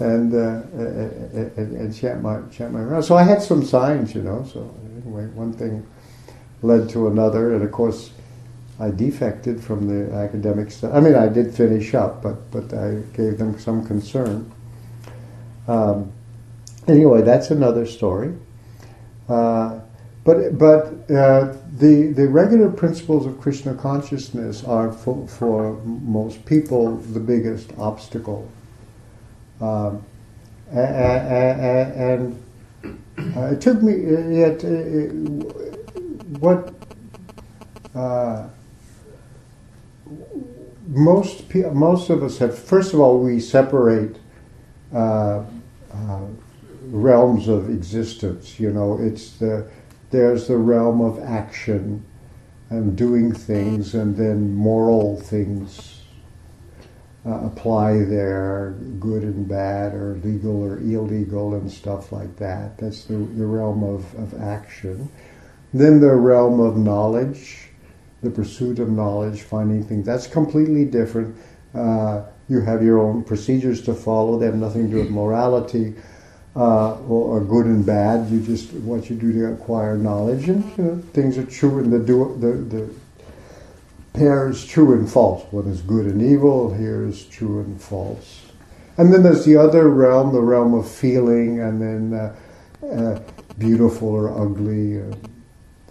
[0.00, 3.00] and, uh, and, and chant my chant my.
[3.02, 4.44] So I had some signs, you know.
[4.52, 5.86] So anyway, one thing
[6.62, 8.10] led to another, and of course.
[8.78, 10.94] I defected from the academic stuff.
[10.94, 14.52] I mean, I did finish up, but but I gave them some concern.
[15.66, 16.12] Um,
[16.86, 18.34] anyway, that's another story.
[19.28, 19.80] Uh,
[20.24, 26.96] but but uh, the the regular principles of Krishna consciousness are for, for most people
[26.96, 28.50] the biggest obstacle.
[29.60, 30.04] Um,
[30.70, 32.42] and,
[32.84, 33.94] uh, it took me
[34.36, 34.62] yet
[36.40, 36.74] what
[37.94, 38.48] uh,
[40.86, 42.58] most most of us have.
[42.58, 44.16] First of all, we separate
[44.92, 45.44] uh,
[45.92, 46.26] uh,
[46.88, 48.58] realms of existence.
[48.60, 49.68] You know, it's the
[50.10, 52.04] there's the realm of action
[52.70, 55.96] and doing things, and then moral things
[57.26, 62.78] uh, apply there, good and bad, or legal or illegal, and stuff like that.
[62.78, 65.08] That's the, the realm of, of action.
[65.74, 67.65] Then the realm of knowledge,
[68.26, 70.04] the pursuit of knowledge, finding things.
[70.04, 71.36] That's completely different.
[71.74, 75.94] Uh, you have your own procedures to follow, they have nothing to do with morality
[76.56, 78.30] uh, or, or, good and bad.
[78.30, 81.92] You just what you do to acquire knowledge, and you know, things are true, and
[81.92, 82.90] the do the the
[84.14, 85.44] pair is true and false.
[85.50, 88.46] What is good and evil here is true and false.
[88.96, 92.36] And then there's the other realm, the realm of feeling, and then uh,
[92.90, 93.20] uh,
[93.58, 95.14] beautiful or ugly, uh,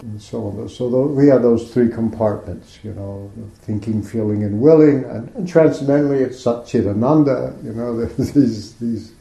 [0.05, 0.69] and so on.
[0.69, 5.03] So we have those three compartments, you know, thinking, feeling, and willing.
[5.05, 9.13] And, and transcendently, it's Satchitananda, you know, these these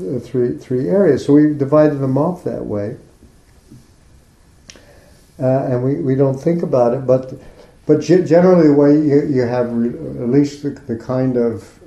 [0.00, 1.24] uh, three three areas.
[1.26, 2.96] So we divided them off that way,
[5.38, 7.06] uh, and we, we don't think about it.
[7.06, 7.34] But
[7.86, 9.90] but generally, the way you, you have re-
[10.22, 11.78] at least the, the kind of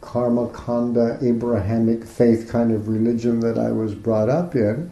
[0.00, 4.90] karma kanda Abrahamic faith kind of religion that I was brought up in,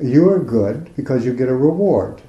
[0.00, 2.22] you are good because you get a reward.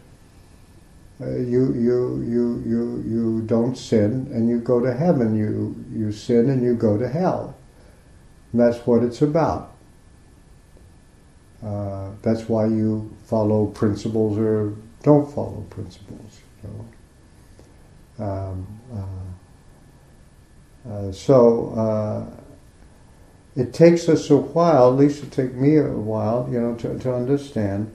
[1.21, 5.35] Uh, you you you you you don't sin and you go to heaven.
[5.35, 7.55] You you sin and you go to hell.
[8.51, 9.75] And that's what it's about.
[11.63, 16.39] Uh, that's why you follow principles or don't follow principles.
[16.63, 16.69] You
[18.17, 18.25] know?
[18.25, 22.38] um, uh, uh, so uh,
[23.55, 26.97] it takes us a while, at least it took me a while, you know, to,
[26.99, 27.91] to understand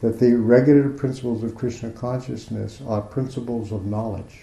[0.00, 4.40] that the regular principles of Krishna consciousness are principles of knowledge.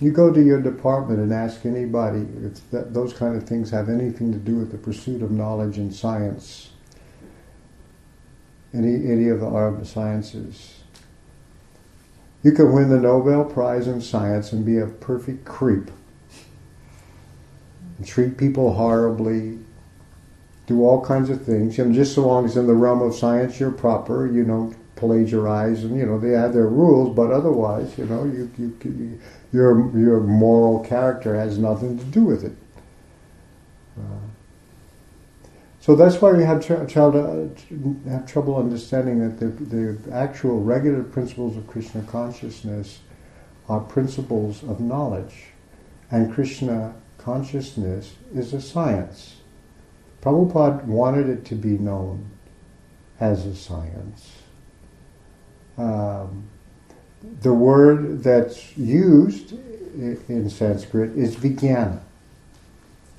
[0.00, 3.88] You go to your department and ask anybody if that, those kind of things have
[3.88, 6.70] anything to do with the pursuit of knowledge and science,
[8.72, 10.80] any, any of the armed sciences.
[12.42, 15.90] You could win the Nobel Prize in Science and be a perfect creep.
[18.00, 19.58] And treat people horribly,
[20.66, 21.78] do all kinds of things.
[21.78, 25.84] And just so long as in the realm of science you're proper, you don't plagiarize,
[25.84, 29.20] and you know they have their rules, but otherwise, you know, you, you, you
[29.52, 32.56] your your moral character has nothing to do with it.
[33.98, 34.16] Uh,
[35.80, 40.62] so that's why we have, tr- child, uh, have trouble understanding that the, the actual
[40.62, 43.00] regular principles of Krishna consciousness
[43.68, 45.48] are principles of knowledge,
[46.10, 49.36] and Krishna consciousness is a science.
[50.22, 52.30] Prabhupada wanted it to be known
[53.18, 54.32] as a science.
[55.76, 56.44] Um,
[57.42, 62.00] the word that's used in Sanskrit is vijnana.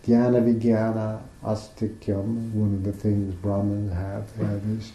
[0.06, 4.28] Jnana vijnana astikyam, one of the things Brahmins have.
[4.80, 4.92] is,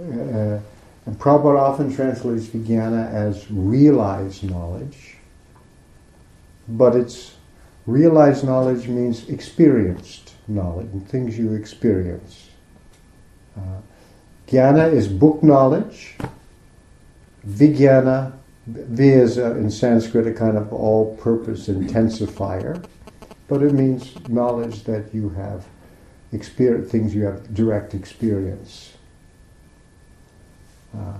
[0.00, 0.60] uh,
[1.06, 5.16] and Prabhupada often translates vijnana as realized knowledge,
[6.68, 7.37] but it's
[7.88, 12.50] realized knowledge means experienced knowledge, and things you experience.
[13.56, 13.80] Uh,
[14.52, 16.16] is book knowledge,
[17.46, 18.32] Vijnana,
[18.66, 22.84] V is in Sanskrit a kind of all purpose intensifier,
[23.48, 25.66] but it means knowledge that you have
[26.32, 28.92] experience, things you have direct experience.
[30.94, 31.18] Uh,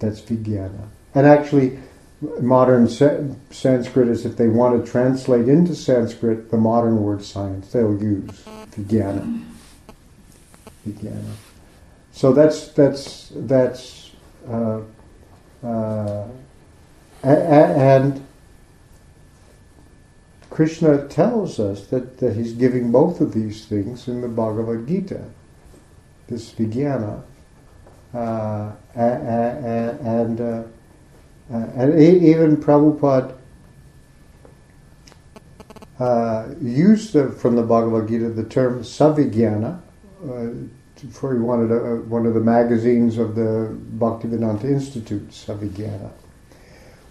[0.00, 0.88] that's Vijnana.
[1.14, 1.78] And actually,
[2.20, 7.72] modern sa- Sanskrit is if they want to translate into Sanskrit the modern word science,
[7.72, 9.44] they'll use Vijnana.
[10.86, 11.32] Vijnana.
[12.12, 14.12] So that's that's that's
[14.48, 14.80] uh,
[15.62, 16.28] uh,
[17.22, 18.24] and
[20.50, 25.24] Krishna tells us that, that he's giving both of these things in the Bhagavad Gita,
[26.28, 27.22] this vijnana,
[28.14, 30.40] uh, and,
[31.52, 33.36] uh, and even Prabhupada
[35.98, 39.80] uh, used the, from the Bhagavad Gita the term savijnana,
[40.24, 40.50] uh,
[41.10, 46.10] for he wanted a, one of the magazines of the Bhaktivedanta Institute, Savijnana.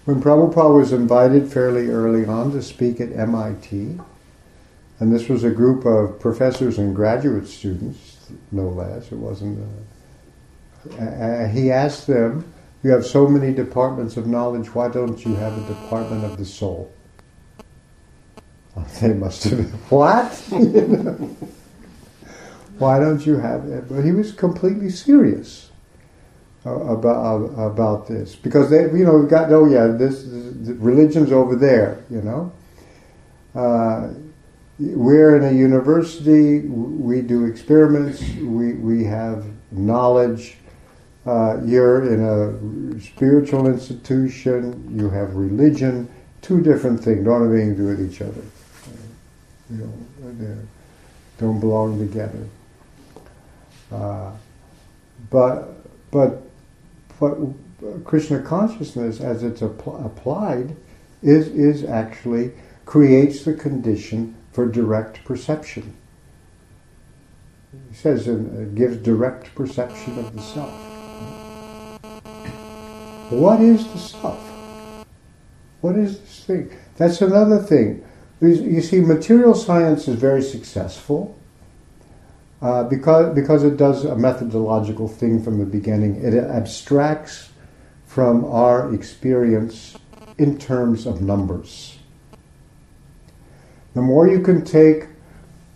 [0.05, 3.99] When Prabhupada was invited fairly early on to speak at MIT,
[4.99, 8.17] and this was a group of professors and graduate students,
[8.51, 9.59] no less, it wasn't.
[10.99, 12.52] A, uh, he asked them,
[12.83, 16.45] You have so many departments of knowledge, why don't you have a department of the
[16.45, 16.91] soul?
[18.99, 20.33] They must have, been, what?
[22.79, 23.87] why don't you have it?
[23.87, 25.69] But he was completely serious
[26.65, 32.01] about about this because they you know got oh yeah this, this religion's over there
[32.09, 32.53] you know
[33.53, 34.07] uh,
[34.79, 40.55] we're in a university we do experiments we we have knowledge
[41.25, 46.09] uh, you're in a spiritual institution you have religion
[46.41, 48.43] two different things don't have anything to do with each other
[49.69, 50.57] you know,
[51.37, 52.47] don't belong together
[53.91, 54.31] uh,
[55.29, 55.69] but
[56.11, 56.43] but
[57.19, 57.37] but
[58.03, 60.75] Krishna consciousness, as it's applied,
[61.21, 62.51] is, is actually
[62.85, 65.95] creates the condition for direct perception.
[67.89, 70.92] He says uh, gives direct perception of the self.
[73.39, 75.05] What is the self?
[75.81, 76.71] What is this thing?
[76.97, 78.05] That's another thing.
[78.39, 81.35] You see, material science is very successful
[82.61, 86.23] uh, because, because it does a methodological thing from the beginning.
[86.23, 87.49] It abstracts
[88.05, 89.97] from our experience
[90.37, 91.97] in terms of numbers.
[93.93, 95.07] The more you can take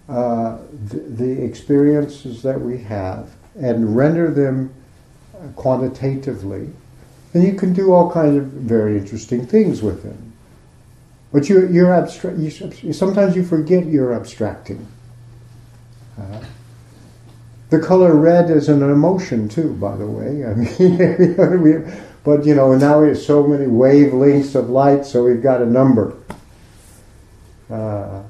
[0.09, 4.73] uh, the, the, experiences that we have and render them
[5.55, 6.69] quantitatively,
[7.33, 10.33] then you can do all kinds of very interesting things with them.
[11.31, 12.37] But you, you're abstra-
[12.83, 14.87] you, sometimes you forget you're abstracting.
[16.19, 16.43] Uh,
[17.69, 20.45] the color red is an emotion too, by the way.
[20.45, 25.43] I mean, but you know, now we have so many wavelengths of light, so we've
[25.43, 26.15] got a number.
[27.69, 28.23] Uh,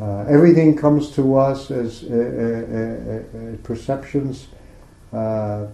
[0.00, 4.48] uh, everything comes to us as uh, uh, uh perceptions.
[5.12, 5.68] yeah,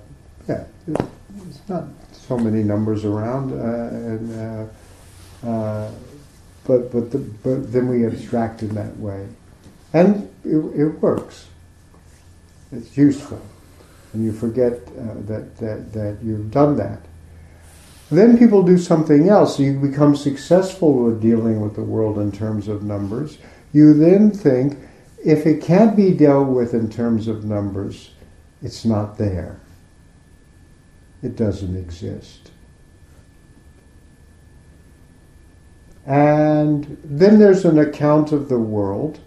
[0.86, 1.84] it's not
[2.30, 4.70] so many numbers around, uh, and,
[5.44, 5.90] uh, uh,
[6.64, 9.26] but but, the, but then we abstract in that way,
[9.92, 11.48] and it, it works.
[12.70, 13.42] It's useful.
[14.12, 17.00] And you forget uh, that, that, that you've done that.
[18.12, 19.58] Then people do something else.
[19.58, 23.38] You become successful with dealing with the world in terms of numbers.
[23.72, 24.78] You then think,
[25.24, 28.10] if it can't be dealt with in terms of numbers,
[28.62, 29.58] it's not there.
[31.22, 32.50] It doesn't exist.
[36.06, 39.20] And then there's an account of the world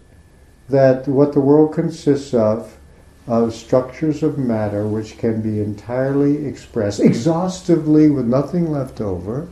[0.69, 2.77] that what the world consists of
[3.25, 9.47] of structures of matter which can be entirely expressed exhaustively with nothing left over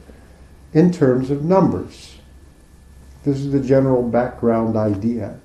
[0.73, 2.17] in terms of numbers.
[3.23, 5.39] This is the general background idea.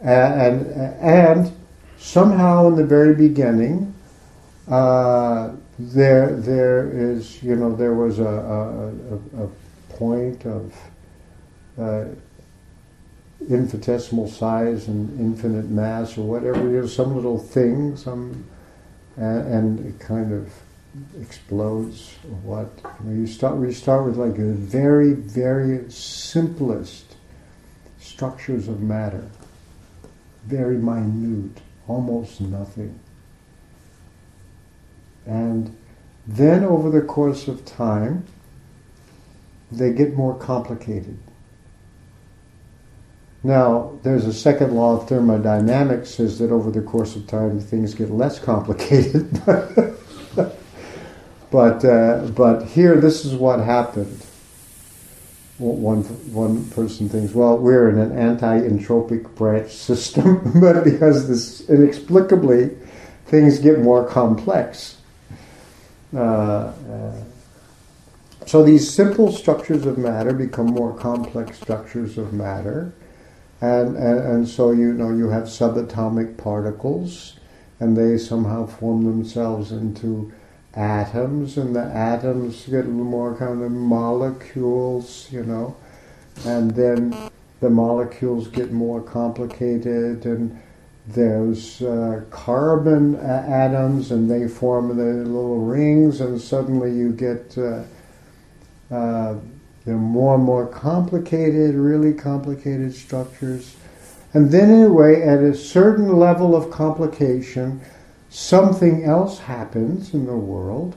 [0.00, 0.66] And,
[1.00, 1.52] and
[1.98, 3.94] somehow in the very beginning,
[4.68, 9.48] uh, there, there is, you know, there was a, a, a
[9.90, 10.74] point of
[11.78, 12.04] uh,
[13.48, 18.44] infinitesimal size and infinite mass or whatever it is, some little thing, some,
[19.16, 20.52] and, and it kind of
[21.20, 22.14] explodes.
[22.42, 22.70] What
[23.04, 27.16] you, know, you start, we start with like a very, very simplest
[27.98, 29.28] structures of matter,
[30.46, 32.98] very minute, almost nothing,
[35.26, 35.76] and
[36.26, 38.24] then over the course of time,
[39.70, 41.18] they get more complicated
[43.44, 47.92] now, there's a second law of thermodynamics says that over the course of time things
[47.92, 49.30] get less complicated.
[51.50, 54.24] but uh, but here, this is what happened.
[55.58, 62.70] One one person thinks, well, we're in an anti-entropic branch system, but because this inexplicably
[63.26, 64.96] things get more complex.
[66.14, 67.22] Uh, uh,
[68.46, 72.92] so these simple structures of matter become more complex structures of matter.
[73.60, 77.36] And, and, and so you know you have subatomic particles
[77.80, 80.32] and they somehow form themselves into
[80.74, 85.76] atoms and the atoms get more kind of molecules, you know,
[86.44, 90.60] and then the molecules get more complicated and
[91.06, 97.82] there's uh, carbon atoms and they form the little rings and suddenly you get uh,
[98.90, 99.36] uh,
[99.84, 103.76] they're more and more complicated, really complicated structures.
[104.32, 107.80] And then, anyway, at a certain level of complication,
[108.30, 110.96] something else happens in the world.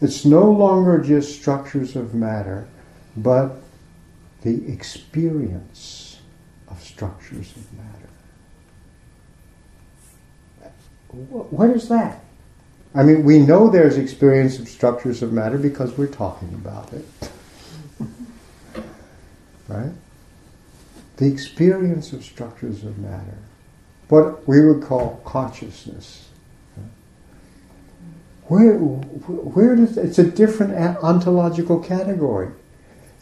[0.00, 2.66] It's no longer just structures of matter,
[3.16, 3.56] but
[4.42, 6.18] the experience
[6.68, 8.15] of structures of matter.
[11.16, 12.22] What is that?
[12.94, 17.04] I mean, we know there's experience of structures of matter because we're talking about it.
[19.68, 19.92] right?
[21.16, 23.38] The experience of structures of matter,
[24.08, 26.28] what we would call consciousness.
[28.48, 32.50] Where, where does it's a different ontological category.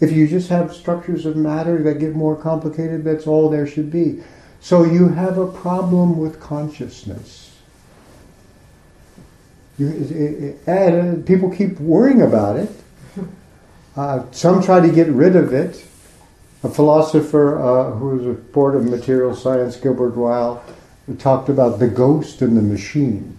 [0.00, 3.90] If you just have structures of matter that get more complicated, that's all there should
[3.90, 4.22] be.
[4.60, 7.53] So you have a problem with consciousness.
[9.78, 12.70] You, it, it, and people keep worrying about it.
[13.96, 15.86] Uh, some try to get rid of it.
[16.64, 20.64] A philosopher uh, who was a board of material science, Gilbert Ryle,
[21.18, 23.38] talked about the ghost and the machine,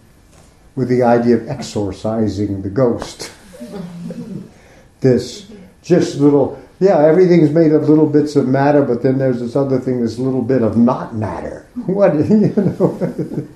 [0.75, 3.33] with the idea of exorcising the ghost.
[5.01, 9.55] this just little, yeah, everything's made of little bits of matter, but then there's this
[9.55, 11.67] other thing, this little bit of not matter.
[11.85, 13.47] What you know?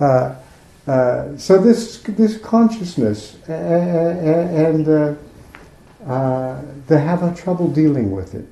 [0.00, 0.39] uh,
[0.90, 5.14] uh, so this this consciousness, uh, and uh,
[6.04, 8.44] uh, they have a trouble dealing with it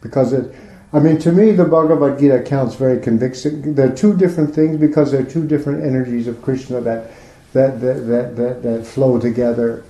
[0.00, 0.54] because it.
[0.94, 3.74] I mean, to me, the Bhagavad Gita counts very convincing.
[3.74, 7.10] They're two different things because they're two different energies of Krishna that
[7.52, 9.84] that that that, that, that flow together,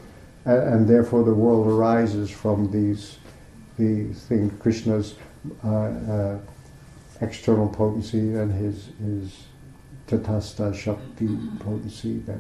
[0.45, 3.19] and, and, therefore the world arises from these
[3.79, 4.53] these things.
[4.61, 5.15] Krishna's
[5.63, 6.39] uh,
[7.21, 9.47] external potency and his his
[10.07, 11.29] tatastha shakti
[11.59, 12.39] potency, that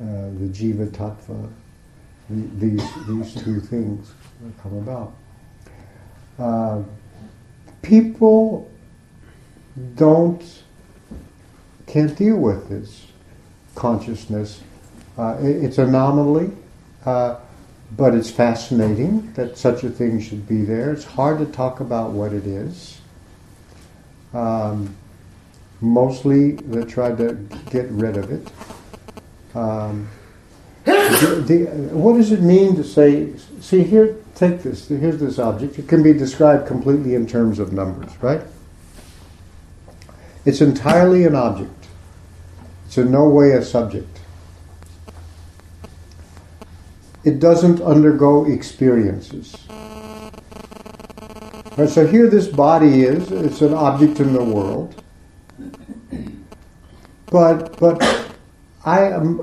[0.00, 1.50] uh, the jiva tattva,
[2.28, 4.12] the, these, these two things
[4.62, 5.14] come about.
[6.38, 6.82] Uh,
[7.82, 8.70] people
[9.94, 10.62] don't,
[11.86, 13.06] can't deal with this
[13.74, 14.60] consciousness.
[15.18, 16.50] Uh, it, it's anomaly,
[17.04, 17.36] uh,
[17.96, 20.92] but it's fascinating that such a thing should be there.
[20.92, 23.00] It's hard to talk about what it is.
[24.32, 24.96] Um,
[25.80, 27.34] mostly they tried to
[27.70, 29.56] get rid of it.
[29.56, 30.08] Um,
[30.84, 31.64] the, the,
[31.96, 35.78] what does it mean to say, see here, take this, here's this object.
[35.78, 38.42] It can be described completely in terms of numbers, right?
[40.44, 41.86] It's entirely an object.
[42.86, 44.20] It's in no way a subject.
[47.22, 49.54] It doesn't undergo experiences.
[51.76, 54.99] Right, so here this body is, it's an object in the world.
[57.30, 58.02] But but
[58.84, 59.40] I am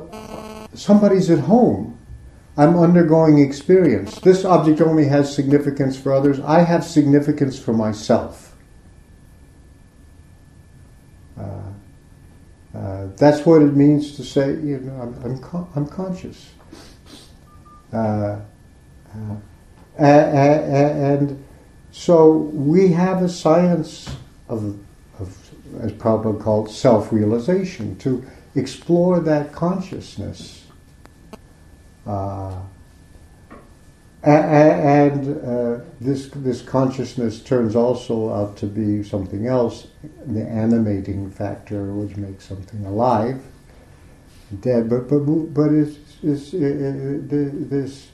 [0.74, 1.98] somebody's at home.
[2.58, 4.20] I'm undergoing experience.
[4.20, 6.40] This object only has significance for others.
[6.40, 8.56] I have significance for myself.
[11.38, 11.62] Uh,
[12.76, 16.50] uh, that's what it means to say, you know, I'm, I'm, con- I'm conscious.
[17.94, 18.40] Uh,
[19.16, 19.36] uh
[19.98, 21.44] and
[21.92, 24.10] so we have a science
[24.50, 24.78] of
[25.80, 30.66] as Prabhupada called self realization, to explore that consciousness.
[32.06, 32.60] Uh,
[34.24, 39.88] and uh, this this consciousness turns also out to be something else,
[40.26, 43.42] the animating factor, which makes something alive,
[44.60, 44.90] dead.
[44.90, 48.08] But but but it's, it's uh, uh this.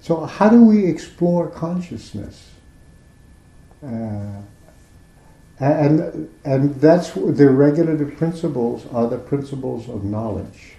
[0.00, 2.50] So how do we explore consciousness?
[3.82, 4.42] Uh,
[5.60, 10.74] and, and that's the regulative principles are the principles of knowledge.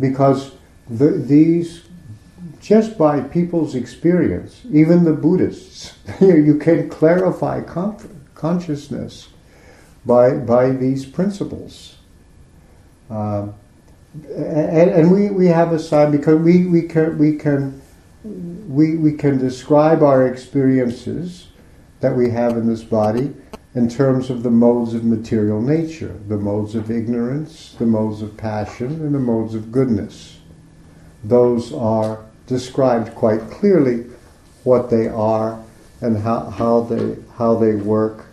[0.00, 0.52] Because
[0.88, 1.82] the, these,
[2.60, 7.62] just by people's experience, even the Buddhists, you can clarify
[8.34, 9.28] consciousness
[10.06, 11.96] by, by these principles.
[13.10, 13.54] Um,
[14.14, 17.80] and, and we, we have a side because we, we can we can
[18.24, 21.47] we, we can describe our experiences
[22.00, 23.34] that we have in this body
[23.74, 28.36] in terms of the modes of material nature, the modes of ignorance, the modes of
[28.36, 30.38] passion, and the modes of goodness.
[31.24, 34.06] Those are described quite clearly.
[34.64, 35.62] what they are
[36.00, 38.26] and how, how they how they work,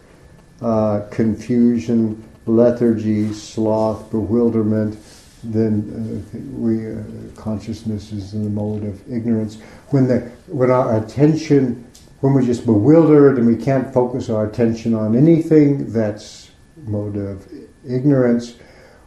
[0.62, 4.98] uh, confusion, lethargy, sloth, bewilderment,
[5.44, 7.02] then uh, we uh,
[7.36, 9.58] consciousness is in the mode of ignorance.
[9.90, 11.86] When the when our attention,
[12.22, 17.48] when we're just bewildered and we can't focus our attention on anything, that's mode of
[17.88, 18.56] ignorance.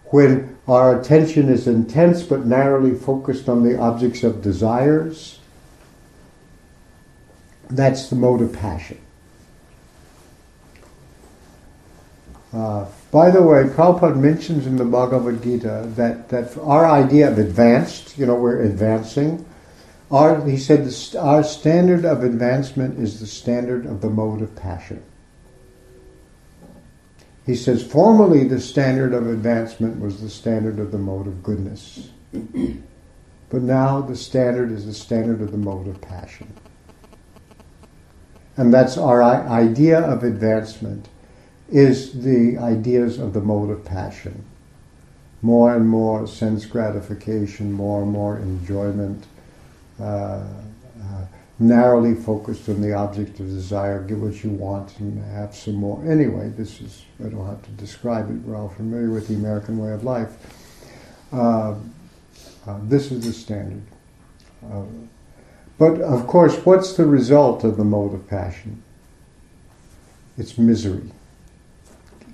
[0.07, 5.39] When our attention is intense but narrowly focused on the objects of desires,
[7.71, 8.99] that's the mode of passion.
[12.53, 17.39] Uh, by the way, Prabhupada mentions in the Bhagavad Gita that, that our idea of
[17.39, 19.45] advanced, you know, we're advancing,
[20.11, 25.03] our, he said our standard of advancement is the standard of the mode of passion.
[27.45, 32.11] He says formerly the standard of advancement was the standard of the mode of goodness.
[32.31, 36.53] but now the standard is the standard of the mode of passion.
[38.57, 41.09] And that's our idea of advancement
[41.71, 44.45] is the ideas of the mode of passion.
[45.41, 49.27] More and more sense gratification, more and more enjoyment,
[51.59, 56.03] narrowly focused on the object of desire, get what you want and have some more.
[56.09, 59.79] Anyway, this is, I don't have to describe it, we're all familiar with the American
[59.79, 60.33] way of life.
[61.33, 61.75] Uh,
[62.67, 63.83] uh this is the standard.
[64.65, 64.83] Uh,
[65.79, 68.83] but of course, what's the result of the mode of passion?
[70.37, 71.11] It's misery.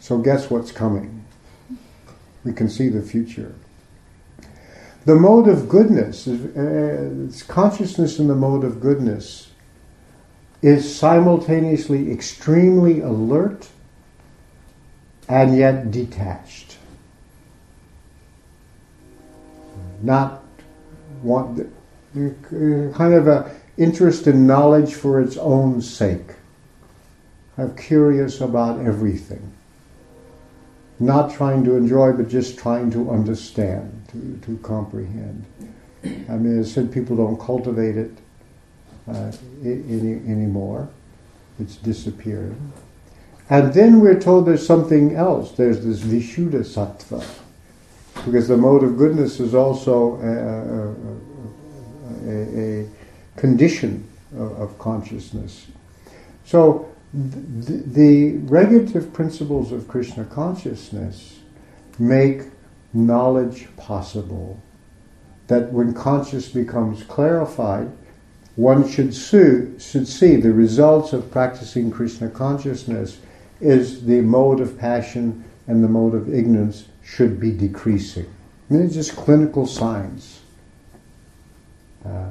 [0.01, 1.25] So guess what's coming?
[2.45, 3.55] We can see the future.
[5.05, 9.50] The mode of goodness, uh, consciousness in the mode of goodness,
[10.62, 13.68] is simultaneously extremely alert
[15.28, 16.78] and yet detached.
[20.02, 20.42] Not
[21.22, 21.70] want
[22.14, 26.32] kind of a interest in knowledge for its own sake.
[27.59, 29.52] I'm curious about everything
[30.98, 35.45] not trying to enjoy, but just trying to understand, to, to comprehend.
[36.05, 38.11] I mean, as I said, people don't cultivate it
[39.09, 40.89] uh, any, anymore.
[41.59, 42.73] It's disappearing.
[43.51, 45.53] And then we're told there's something else.
[45.53, 47.25] There's this Vishuddha Sattva.
[48.25, 50.31] Because the mode of goodness is also a,
[52.31, 52.89] a, a,
[53.37, 55.67] condition of, of consciousness.
[56.45, 61.41] So the, the regulative principles of Krishna consciousness
[61.99, 62.43] make
[62.95, 64.61] knowledge possible.
[65.49, 67.90] That when conscious becomes clarified,
[68.57, 73.18] one should see, should see the results of practicing Krishna consciousness
[73.61, 78.26] is the mode of passion and the mode of ignorance should be decreasing.
[78.70, 80.40] I mean, it's just clinical signs.
[82.05, 82.30] Uh,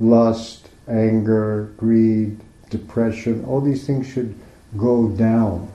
[0.00, 4.34] lust, anger, greed, depression, all these things should
[4.76, 5.70] go down.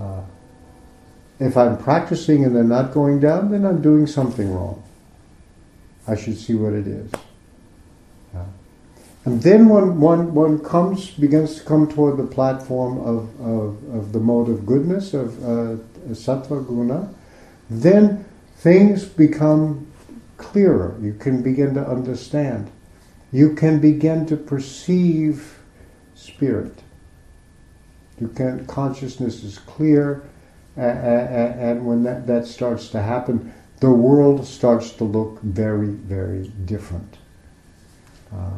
[0.00, 0.22] Uh,
[1.44, 4.82] if I'm practicing and they're not going down, then I'm doing something wrong.
[6.06, 7.12] I should see what it is.
[8.34, 8.44] Uh,
[9.24, 14.12] and then when one, one comes, begins to come toward the platform of, of, of
[14.12, 15.76] the mode of goodness, of uh,
[16.10, 17.12] sattva guna,
[17.70, 18.24] then
[18.56, 19.90] things become
[20.36, 20.96] clearer.
[21.00, 22.70] You can begin to understand
[23.34, 25.58] you can begin to perceive
[26.14, 26.84] spirit.
[28.20, 30.22] You can consciousness is clear,
[30.76, 37.18] and when that, that starts to happen, the world starts to look very, very different.
[38.32, 38.50] Uh,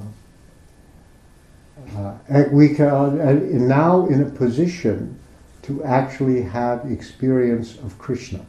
[1.97, 5.19] uh, we can uh, now in a position
[5.63, 8.45] to actually have experience of Krishna.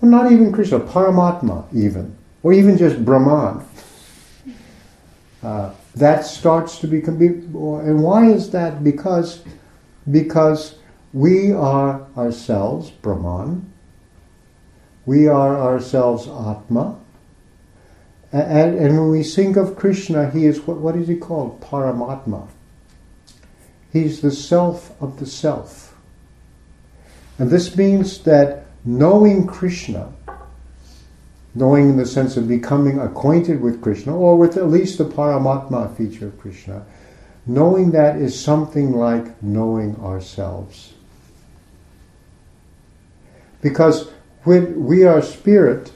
[0.00, 3.64] Well, not even Krishna, Paramatma, even, or even just Brahman.
[5.42, 8.84] Uh, that starts to become, and why is that?
[8.84, 9.42] Because,
[10.10, 10.76] because
[11.12, 13.72] we are ourselves Brahman,
[15.06, 16.98] we are ourselves Atma,
[18.30, 21.60] and, and when we think of Krishna, he is what, what is he called?
[21.60, 22.48] Paramatma.
[23.90, 25.96] He's the self of the self.
[27.38, 30.12] And this means that knowing Krishna
[31.58, 35.94] knowing in the sense of becoming acquainted with Krishna, or with at least the Paramatma
[35.96, 36.84] feature of Krishna,
[37.46, 40.94] knowing that is something like knowing ourselves.
[43.60, 44.10] Because
[44.44, 45.92] when we are spirit,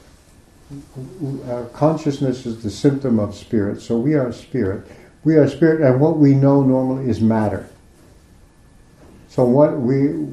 [1.47, 4.85] our consciousness is the symptom of spirit, so we are spirit.
[5.23, 7.69] We are spirit, and what we know normally is matter.
[9.29, 10.27] So what we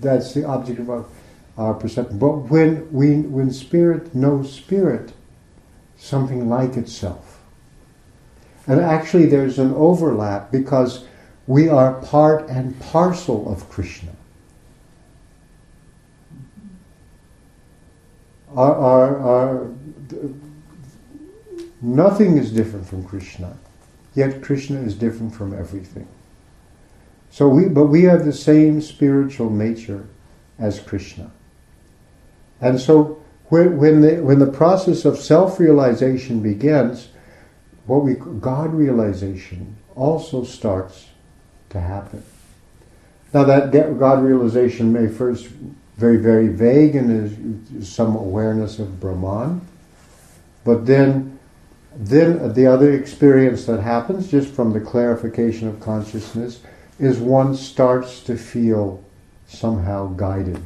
[0.00, 1.04] that's the object of our
[1.60, 2.18] our perception.
[2.18, 5.12] But when we, when spirit knows spirit,
[5.98, 7.42] something like itself.
[8.66, 11.04] And actually, there's an overlap because
[11.46, 14.12] we are part and parcel of Krishna.
[18.56, 19.70] Our, our, our,
[21.80, 23.56] nothing is different from Krishna,
[24.14, 26.08] yet Krishna is different from everything.
[27.30, 30.06] So we, but we have the same spiritual nature
[30.58, 31.30] as Krishna.
[32.60, 37.08] And so when, when, the, when the process of self-realization begins,
[37.86, 41.08] what we God realization also starts
[41.70, 42.22] to happen.
[43.32, 45.48] Now that God realization may first
[46.00, 49.60] very very vague and some awareness of Brahman,
[50.64, 51.38] but then
[51.94, 56.62] then the other experience that happens just from the clarification of consciousness
[56.98, 59.02] is one starts to feel
[59.46, 60.62] somehow guided.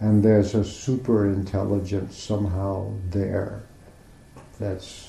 [0.00, 3.62] And there's a super intelligence somehow there
[4.58, 5.08] that's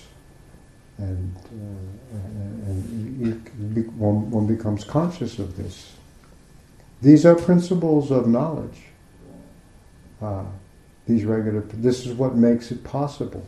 [0.98, 5.94] and, uh, and one, one becomes conscious of this.
[7.02, 8.82] These are principles of knowledge.
[10.22, 10.44] Uh,
[11.08, 13.48] these regular, this is what makes it possible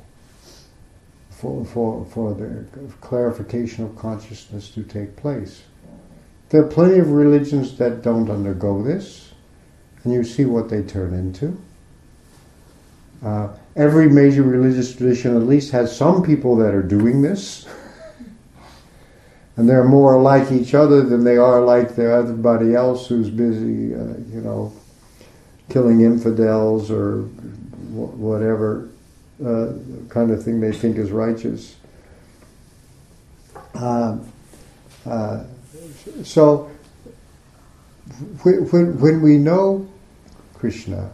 [1.29, 2.65] for, for, for the
[3.01, 5.63] clarification of consciousness to take place.
[6.49, 9.31] There are plenty of religions that don't undergo this,
[10.03, 11.57] and you see what they turn into.
[13.23, 17.67] Uh, every major religious tradition at least has some people that are doing this.
[19.61, 23.93] and they're more like each other than they are like the everybody else who's busy,
[23.93, 24.73] uh, you know,
[25.69, 28.89] killing infidels or wh- whatever
[29.45, 29.73] uh,
[30.09, 31.75] kind of thing they think is righteous.
[33.75, 34.17] Uh,
[35.05, 35.43] uh
[36.23, 36.71] so
[38.41, 39.87] when, when we know
[40.55, 41.11] Krishna,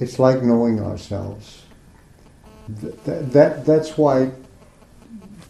[0.00, 1.62] it's like knowing ourselves.
[2.68, 4.32] That, that, that's why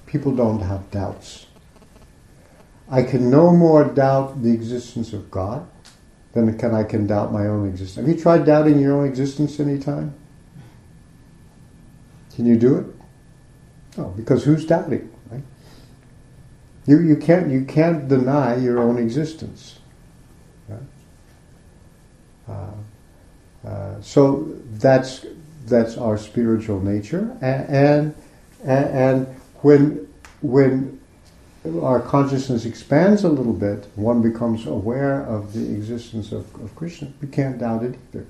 [0.04, 1.45] people don't have doubts.
[2.90, 5.66] I can no more doubt the existence of God
[6.32, 8.06] than can I can doubt my own existence.
[8.06, 10.14] Have you tried doubting your own existence any time?
[12.34, 12.86] Can you do it?
[13.98, 15.42] No, because who's doubting, right?
[16.86, 19.80] You, you, can't, you can't deny your own existence.
[20.68, 20.80] Right?
[22.46, 25.26] Uh, uh, so that's
[25.64, 28.14] that's our spiritual nature, and
[28.62, 29.26] and, and
[29.62, 30.06] when
[30.40, 31.00] when
[31.82, 37.12] our consciousness expands a little bit, one becomes aware of the existence of, of Krishna.
[37.20, 38.26] We can't doubt it either.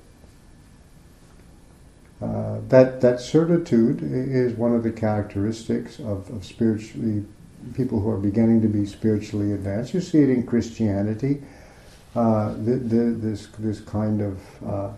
[2.20, 7.24] Uh, that that certitude is one of the characteristics of, of spiritually
[7.74, 9.92] people who are beginning to be spiritually advanced.
[9.92, 11.42] You see it in Christianity.
[12.14, 14.90] Uh, the, the, this this kind of uh,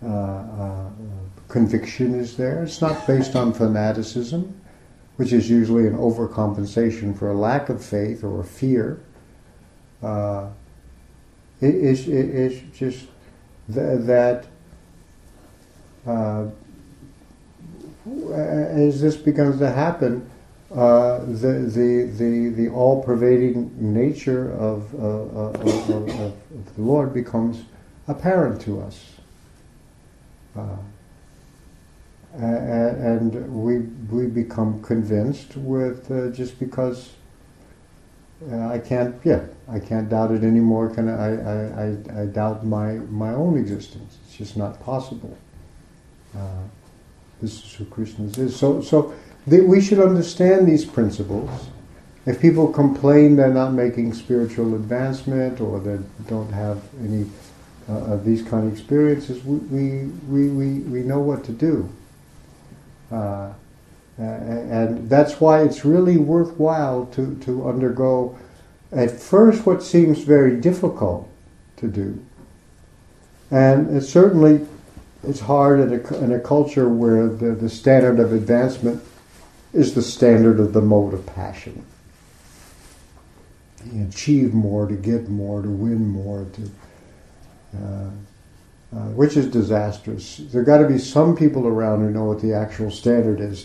[0.00, 0.90] uh, uh,
[1.48, 2.62] conviction is there.
[2.62, 4.57] It's not based on fanaticism,
[5.18, 9.00] which is usually an overcompensation for a lack of faith or fear.
[10.00, 10.48] Uh,
[11.60, 13.06] it is it is just
[13.72, 14.46] th- that
[16.06, 16.46] uh,
[18.06, 20.30] as this begins to happen,
[20.72, 27.12] uh, the, the, the, the all pervading nature of, uh, of, of, of, the Lord
[27.12, 27.64] becomes
[28.06, 29.04] apparent to us.
[32.34, 33.78] Uh, and we
[34.14, 37.10] we become convinced with uh, just because
[38.50, 40.90] uh, I can't yeah I can't doubt it anymore.
[40.90, 44.18] Can I, I, I, I doubt my my own existence?
[44.26, 45.36] It's just not possible.
[46.36, 46.64] Uh,
[47.40, 48.54] this is who Krishna is.
[48.54, 49.14] So so
[49.46, 51.50] we should understand these principles.
[52.26, 55.98] If people complain they're not making spiritual advancement or they
[56.28, 57.26] don't have any
[57.88, 59.56] uh, of these kind of experiences, we,
[60.28, 61.88] we, we, we know what to do.
[63.10, 63.52] Uh,
[64.18, 68.36] and that's why it's really worthwhile to, to undergo,
[68.90, 71.28] at first, what seems very difficult
[71.76, 72.24] to do.
[73.50, 74.66] And it certainly
[75.22, 79.02] it's hard in a, in a culture where the, the standard of advancement
[79.72, 81.84] is the standard of the mode of passion.
[83.92, 86.70] You achieve more, to get more, to win more, to
[87.76, 88.10] uh,
[88.94, 90.38] uh, which is disastrous.
[90.50, 93.64] There got to be some people around who know what the actual standard is,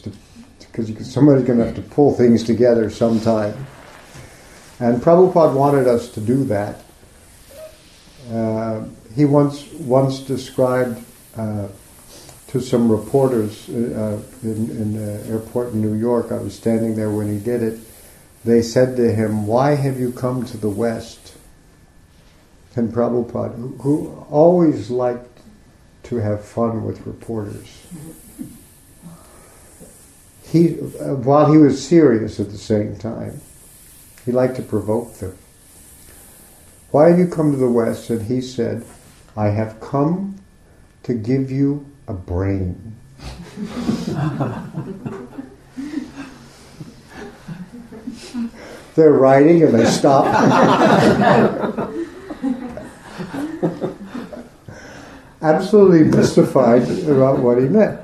[0.59, 3.65] because somebody's going to have to pull things together sometime.
[4.80, 6.82] And Prabhupada wanted us to do that.
[8.32, 8.84] Uh,
[9.15, 11.03] he once once described
[11.38, 11.67] uh,
[12.47, 16.32] to some reporters uh, in, in the airport in New York.
[16.32, 17.80] I was standing there when he did it.
[18.43, 21.38] They said to him, "Why have you come to the West?"
[22.76, 25.39] And Prabhupada, who, who always liked
[26.03, 27.86] to have fun with reporters.
[30.43, 33.41] he, uh, while he was serious at the same time,
[34.26, 35.38] he liked to provoke them.
[36.91, 38.09] Why have you come to the West?
[38.09, 38.86] And he said,
[39.36, 40.39] I have come
[41.03, 42.95] to give you a brain.
[48.95, 50.26] They're writing and they stop.
[55.41, 57.99] Absolutely mystified about what he meant.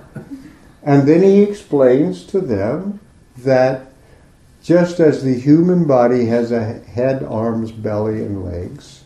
[0.84, 3.00] And then he explains to them
[3.38, 3.94] that
[4.64, 9.04] just as the human body has a head, arms, belly, and legs,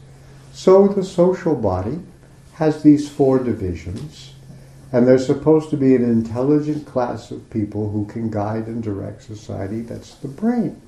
[0.51, 1.99] so the social body
[2.53, 4.33] has these four divisions,
[4.91, 9.23] and there's supposed to be an intelligent class of people who can guide and direct
[9.23, 9.81] society.
[9.81, 10.79] That's the brain.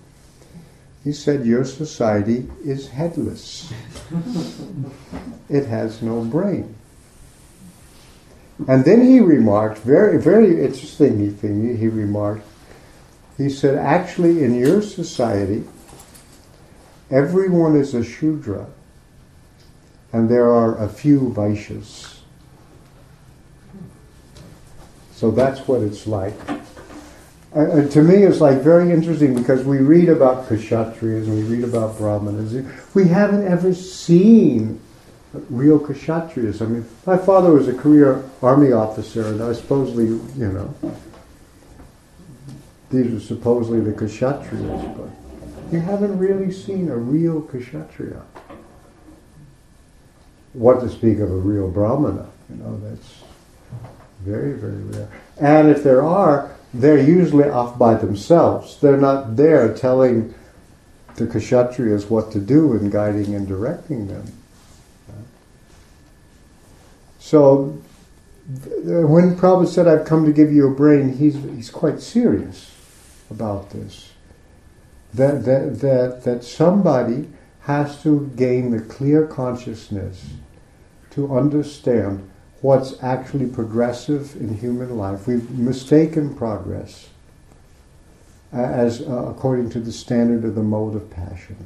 [1.06, 3.72] He said, Your society is headless,
[5.48, 6.76] it has no brain.
[8.68, 12.48] And then he remarked, very, very interesting thing, he remarked,
[13.38, 15.66] he said, actually, in your society,
[17.12, 18.66] everyone is a Shudra,
[20.12, 22.20] and there are a few Vaishyas.
[25.12, 26.34] So that's what it's like.
[27.56, 31.98] To me, it's like very interesting because we read about Kshatriyas and we read about
[31.98, 32.54] Brahmanas.
[32.94, 34.82] We haven't ever seen
[35.50, 36.62] real Kshatriyas.
[36.62, 40.76] I mean, my father was a career army officer, and I supposedly, you know,
[42.92, 45.10] these are supposedly the Kshatriyas, but
[45.72, 48.22] you haven't really seen a real Kshatriya.
[50.52, 53.24] What to speak of a real Brahmana, you know, that's
[54.22, 55.10] very, very rare.
[55.40, 58.80] And if there are, they're usually off by themselves.
[58.82, 60.34] They're not there telling
[61.16, 64.26] the Kshatriyas what to do and guiding and directing them.
[67.20, 67.82] So
[68.84, 72.72] when Prabhupada said, I've come to give you a brain, he's, he's quite serious
[73.32, 74.12] about this.
[75.14, 77.30] That, that, that, that somebody
[77.62, 80.26] has to gain the clear consciousness
[81.12, 82.30] to understand
[82.66, 85.28] what's actually progressive in human life.
[85.28, 87.10] We've mistaken progress
[88.52, 91.58] as uh, according to the standard of the mode of passion.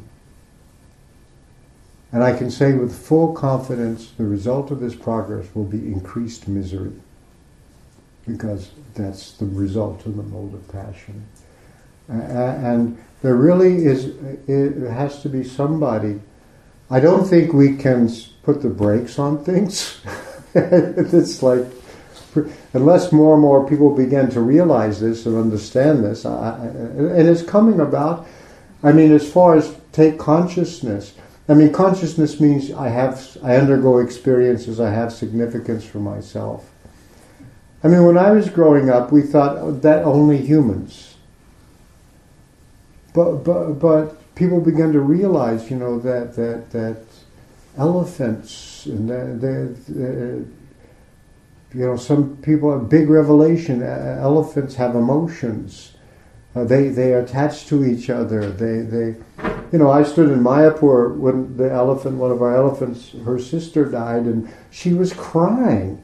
[2.11, 6.49] And I can say with full confidence the result of this progress will be increased
[6.49, 6.91] misery
[8.27, 11.25] because that's the result of the mode of passion.
[12.09, 14.07] Uh, and there really is,
[14.49, 16.19] it has to be somebody.
[16.89, 18.11] I don't think we can
[18.43, 20.01] put the brakes on things.
[20.55, 21.65] it's like,
[22.73, 27.43] unless more and more people begin to realize this and understand this, I, and it's
[27.43, 28.27] coming about.
[28.81, 31.13] I mean, as far as take consciousness,
[31.47, 36.69] I mean, consciousness means I have, I undergo experiences, I have significance for myself.
[37.83, 41.15] I mean, when I was growing up, we thought that only humans.
[43.13, 47.03] But, but, but people began to realize, you know, that, that, that
[47.77, 50.45] elephants and uh,
[51.73, 55.93] you know, some people, a big revelation, elephants have emotions.
[56.55, 58.49] Uh, they, they are attached to each other.
[58.49, 59.15] They, they,
[59.71, 63.85] you know, I stood in Mayapur when the elephant, one of our elephants, her sister
[63.85, 66.03] died, and she was crying.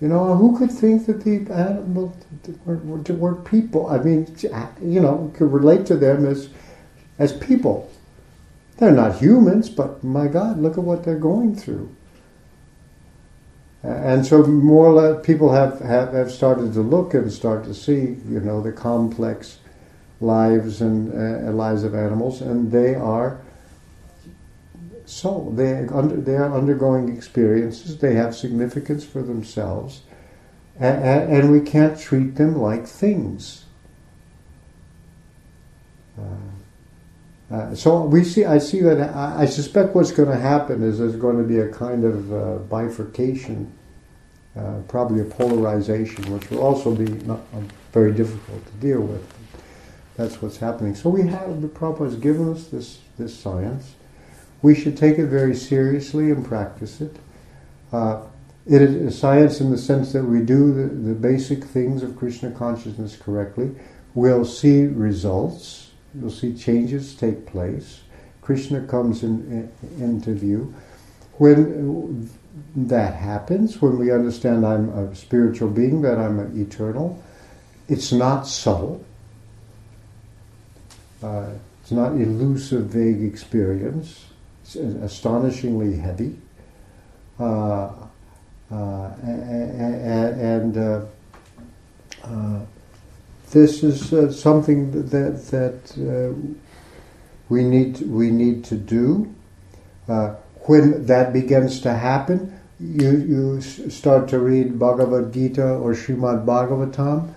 [0.00, 2.16] You know, who could think that the animals
[2.64, 3.88] were, were, were people?
[3.88, 4.34] I mean,
[4.82, 6.48] you know, could relate to them as
[7.18, 7.90] as people.
[8.78, 11.94] They're not humans, but my God, look at what they're going through.
[13.82, 17.74] And so more or less people have, have, have started to look and start to
[17.74, 19.58] see, you know, the complex
[20.20, 23.40] lives and uh, lives of animals, and they are
[25.04, 27.98] so they under, they are undergoing experiences.
[27.98, 30.02] They have significance for themselves,
[30.78, 33.66] and, and we can't treat them like things.
[36.18, 36.55] Uh,
[37.50, 38.44] uh, so we see.
[38.44, 38.98] I see that.
[39.14, 42.32] I, I suspect what's going to happen is there's going to be a kind of
[42.32, 43.72] uh, bifurcation,
[44.56, 47.40] uh, probably a polarization, which will also be not,
[47.92, 49.24] very difficult to deal with.
[50.16, 50.94] That's what's happening.
[50.94, 53.94] So we have, the Prabhupada has given us this, this science.
[54.62, 57.16] We should take it very seriously and practice it.
[57.92, 58.22] Uh,
[58.66, 62.16] it is a science in the sense that we do the, the basic things of
[62.16, 63.70] Krishna consciousness correctly.
[64.14, 65.85] We'll see results.
[66.16, 68.02] We'll see changes take place.
[68.42, 70.74] Krishna comes in, in, into view.
[71.38, 72.30] When
[72.74, 77.22] that happens, when we understand I'm a spiritual being, that I'm eternal,
[77.88, 79.04] it's not subtle
[81.22, 81.50] uh,
[81.82, 84.26] it's not elusive, vague experience.
[84.62, 86.36] It's astonishingly heavy.
[87.38, 87.92] Uh,
[88.70, 91.02] uh, and uh,
[92.24, 92.60] uh,
[93.50, 96.34] this is uh, something that that uh,
[97.48, 99.32] we need we need to do.
[100.08, 100.34] Uh,
[100.66, 107.34] when that begins to happen, you you start to read Bhagavad Gita or Srimad Bhagavatam.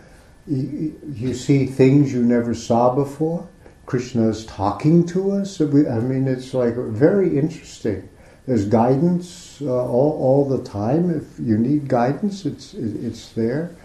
[0.48, 3.48] You, you see things you never saw before.
[3.86, 5.62] Krishna is talking to us.
[5.62, 8.08] I mean, it's like very interesting.
[8.46, 11.12] There's guidance uh, all, all the time.
[11.12, 13.76] If you need guidance, it's it's there.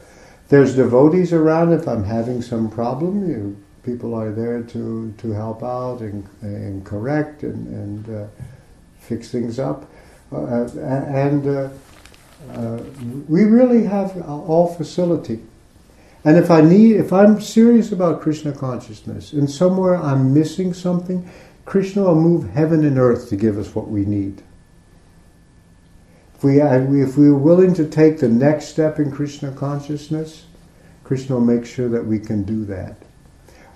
[0.55, 1.73] There's devotees around.
[1.73, 6.87] If I'm having some problem, you, people are there to, to help out and, and
[6.87, 8.27] correct and, and uh,
[9.01, 9.91] fix things up.
[10.31, 11.69] Uh, and uh,
[12.53, 12.79] uh
[13.29, 15.41] we really have all facility.
[16.25, 21.29] And if I need, if I'm serious about Krishna consciousness, and somewhere I'm missing something,
[21.65, 24.41] Krishna will move heaven and earth to give us what we need.
[26.37, 30.45] If we, if we are willing to take the next step in Krishna consciousness,
[31.05, 32.97] Krishna will make sure that we can do that.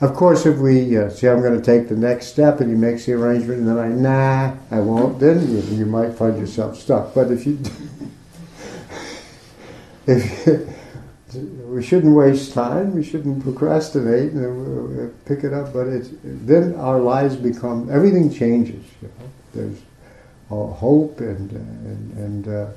[0.00, 2.76] Of course, if we uh, say I'm going to take the next step and he
[2.76, 6.78] makes the arrangement and then I, nah, I won't, then you, you might find yourself
[6.78, 7.14] stuck.
[7.14, 7.58] But if you,
[10.06, 10.68] if
[11.34, 15.72] we shouldn't waste time, we shouldn't procrastinate and uh, pick it up.
[15.72, 18.84] But it's, then our lives become, everything changes.
[19.02, 19.30] You know?
[19.52, 19.80] There's
[20.48, 22.70] hope and, and, and, uh,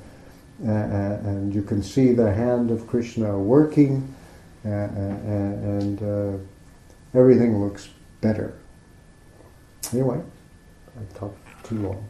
[0.63, 4.13] and you can see the hand of Krishna working
[4.63, 6.37] and uh,
[7.17, 8.53] everything looks better.
[9.93, 10.21] Anyway,
[10.97, 12.07] I talked too long.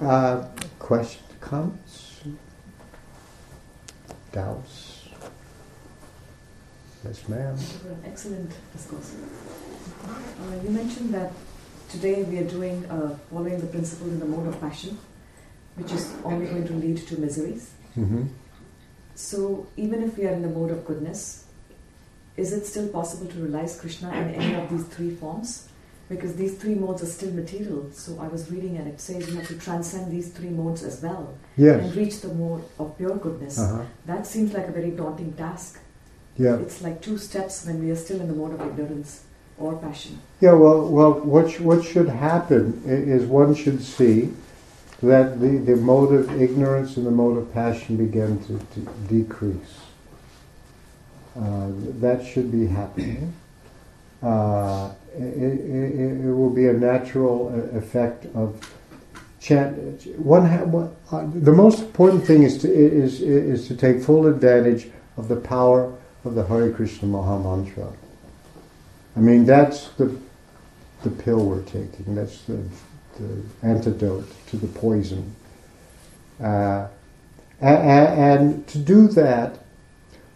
[0.00, 0.44] Uh,
[0.78, 2.20] questions, comments,
[4.32, 5.08] doubts?
[7.04, 7.56] Yes, ma'am.
[8.04, 9.14] Excellent discourse.
[10.04, 11.32] Uh, you mentioned that
[11.90, 14.96] today we are doing uh, following the principle in the mode of passion,
[15.74, 17.72] which is only going to lead to miseries.
[17.98, 18.26] Mm-hmm.
[19.14, 21.44] So, even if we are in the mode of goodness,
[22.36, 25.68] is it still possible to realize Krishna in any of these three forms?
[26.08, 27.90] Because these three modes are still material.
[27.92, 31.00] So I was reading and it says you have to transcend these three modes as
[31.00, 31.84] well yes.
[31.84, 33.60] and reach the mode of pure goodness.
[33.60, 33.84] Uh-huh.
[34.06, 35.78] That seems like a very daunting task.
[36.36, 36.56] Yeah.
[36.56, 39.22] It's like two steps when we are still in the mode of ignorance
[39.60, 40.18] or passion.
[40.40, 44.32] Yeah, well, well what, what should happen is one should see
[45.02, 49.80] that the, the mode of ignorance and the mode of passion begin to, to decrease.
[51.38, 51.68] Uh,
[52.00, 53.32] that should be happening.
[54.22, 58.74] Uh, it, it, it, will be a natural uh, effect of
[59.40, 60.04] chant.
[60.18, 64.90] One, one uh, the most important thing is to is is to take full advantage
[65.16, 67.92] of the power of the Hare Krishna Maha Mantra.
[69.20, 70.16] I mean, that's the
[71.02, 72.14] the pill we're taking.
[72.14, 72.58] That's the
[73.18, 75.36] the antidote to the poison.
[76.42, 76.88] Uh,
[77.60, 79.58] and, and to do that,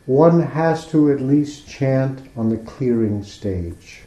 [0.05, 4.03] one has to at least chant on the clearing stage.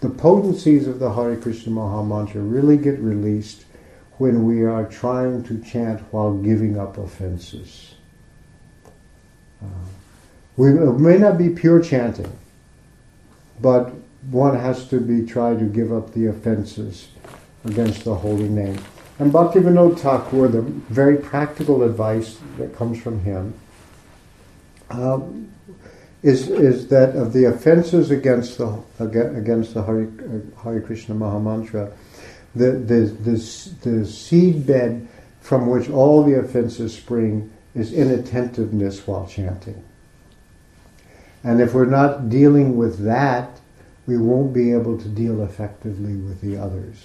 [0.00, 3.66] The potencies of the Hare Krishna Maha Mantra really get released
[4.16, 7.96] when we are trying to chant while giving up offenses.
[9.62, 9.66] Uh,
[10.56, 12.32] we, may not be pure chanting,
[13.62, 13.92] but
[14.30, 17.08] one has to be trying to give up the offenses
[17.64, 18.78] against the holy name.
[19.18, 23.54] And Bhaktivinoda Thakur, the very practical advice that comes from him,
[24.90, 25.52] um,
[26.22, 30.08] is is that of the offenses against the against the Hare,
[30.62, 31.92] Hare Krishna Mahamantra,
[32.54, 35.08] the the the, the seed bed
[35.40, 39.82] from which all the offenses spring is inattentiveness while chanting.
[41.44, 43.51] And if we're not dealing with that,
[44.06, 46.96] we won't be able to deal effectively with the others.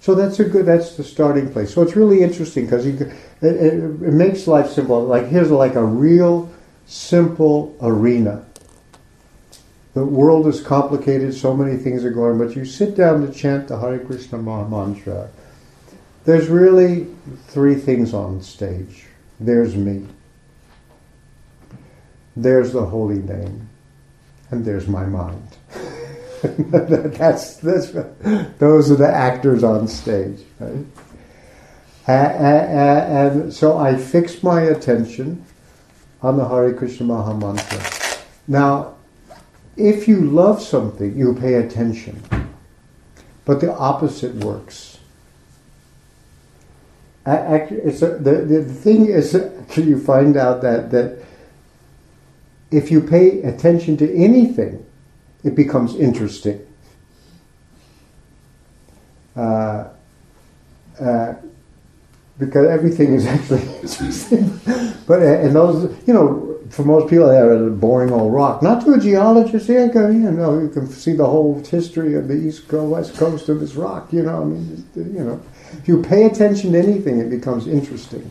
[0.00, 0.66] So that's a good.
[0.66, 1.74] That's the starting place.
[1.74, 3.02] So it's really interesting because it,
[3.42, 5.04] it, it, makes life simple.
[5.04, 6.52] Like here's like a real
[6.86, 8.44] simple arena.
[9.94, 11.34] The world is complicated.
[11.34, 12.38] So many things are going.
[12.38, 15.28] But you sit down to chant the Hare Krishna mantra.
[16.24, 17.08] There's really
[17.48, 19.06] three things on stage.
[19.40, 20.06] There's me.
[22.36, 23.68] There's the holy name,
[24.50, 25.56] and there's my mind.
[26.42, 27.90] that's, that's
[28.58, 30.86] those are the actors on stage, right?
[32.06, 35.44] And, so I fix my attention
[36.22, 37.80] on the Hare Krishna Maha Mantra.
[38.46, 38.94] Now,
[39.76, 42.22] if you love something, you pay attention.
[43.44, 44.98] But the opposite works.
[47.26, 49.34] It's a, the, the thing is,
[49.76, 51.25] you find out that, that
[52.70, 54.84] if you pay attention to anything,
[55.44, 56.66] it becomes interesting.
[59.36, 59.88] Uh,
[61.00, 61.34] uh,
[62.38, 64.60] because everything is actually interesting.
[65.06, 68.62] but uh, and those, you know, for most people, they're a boring old rock.
[68.62, 72.28] Not to a geologist, yeah, go, you know, you can see the whole history of
[72.28, 74.12] the east coast, west coast of this rock.
[74.12, 75.40] You know, I mean, you know,
[75.72, 78.30] if you pay attention to anything, it becomes interesting.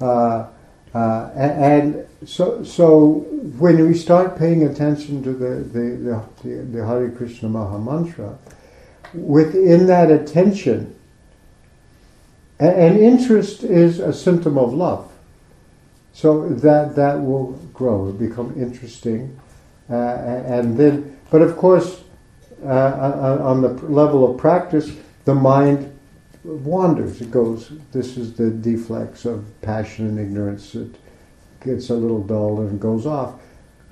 [0.00, 0.46] Uh,
[0.94, 3.26] uh, and so, so
[3.58, 8.38] when we start paying attention to the the, the, the Hare Krishna Maha Mantra,
[9.14, 10.94] within that attention,
[12.58, 15.10] and interest is a symptom of love.
[16.12, 19.38] So that that will grow, become interesting,
[19.88, 21.16] uh, and then.
[21.30, 22.02] But of course,
[22.64, 24.90] uh, on the level of practice,
[25.24, 25.96] the mind
[26.44, 27.20] wanders.
[27.20, 27.72] It goes.
[27.92, 30.74] This is the deflex of passion and ignorance.
[30.74, 30.96] It
[31.64, 33.40] gets a little dull and goes off.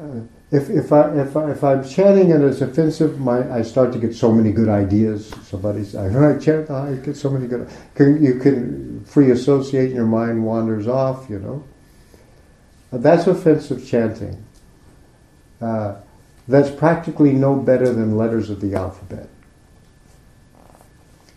[0.01, 0.20] Uh,
[0.51, 3.99] if, if, I, if, I, if I'm chanting and it's offensive, my, I start to
[3.99, 5.34] get so many good ideas.
[5.42, 7.68] Somebody's, I, I chant, I get so many good.
[7.94, 11.28] Can, you can free associate, your mind wanders off.
[11.28, 11.64] You know,
[12.92, 14.42] uh, that's offensive chanting.
[15.61, 15.96] Uh,
[16.46, 19.28] that's practically no better than letters of the alphabet.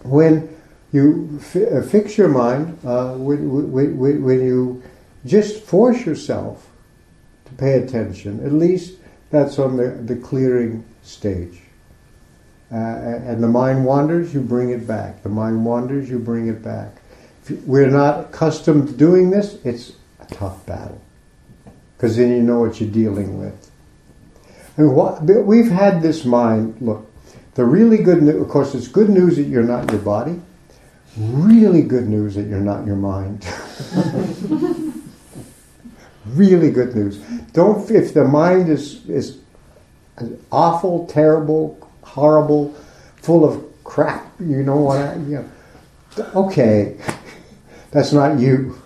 [0.04, 0.61] When
[0.92, 4.84] you fi- uh, fix your mind, uh, when, when, when you
[5.26, 6.68] just force yourself
[7.46, 8.96] to pay attention, at least
[9.30, 11.62] that's on the, the clearing stage.
[12.72, 15.24] Uh, and the mind wanders, you bring it back.
[15.24, 17.02] The mind wanders, you bring it back.
[17.44, 21.02] If we're not accustomed to doing this, it's a tough battle.
[21.98, 23.70] Because then you know what you're dealing with.
[24.78, 27.12] And what, we've had this mind, look,
[27.56, 30.40] the really good news, of course, it's good news that you're not your body.
[31.18, 33.46] Really good news that you're not your mind.
[36.26, 37.18] really good news.
[37.52, 39.40] Don't if the mind is is
[40.52, 42.74] awful, terrible, horrible,
[43.18, 44.26] full of crap.
[44.40, 45.00] You know what?
[45.00, 45.50] I, you
[46.18, 46.98] know, okay,
[47.92, 48.82] that's not you.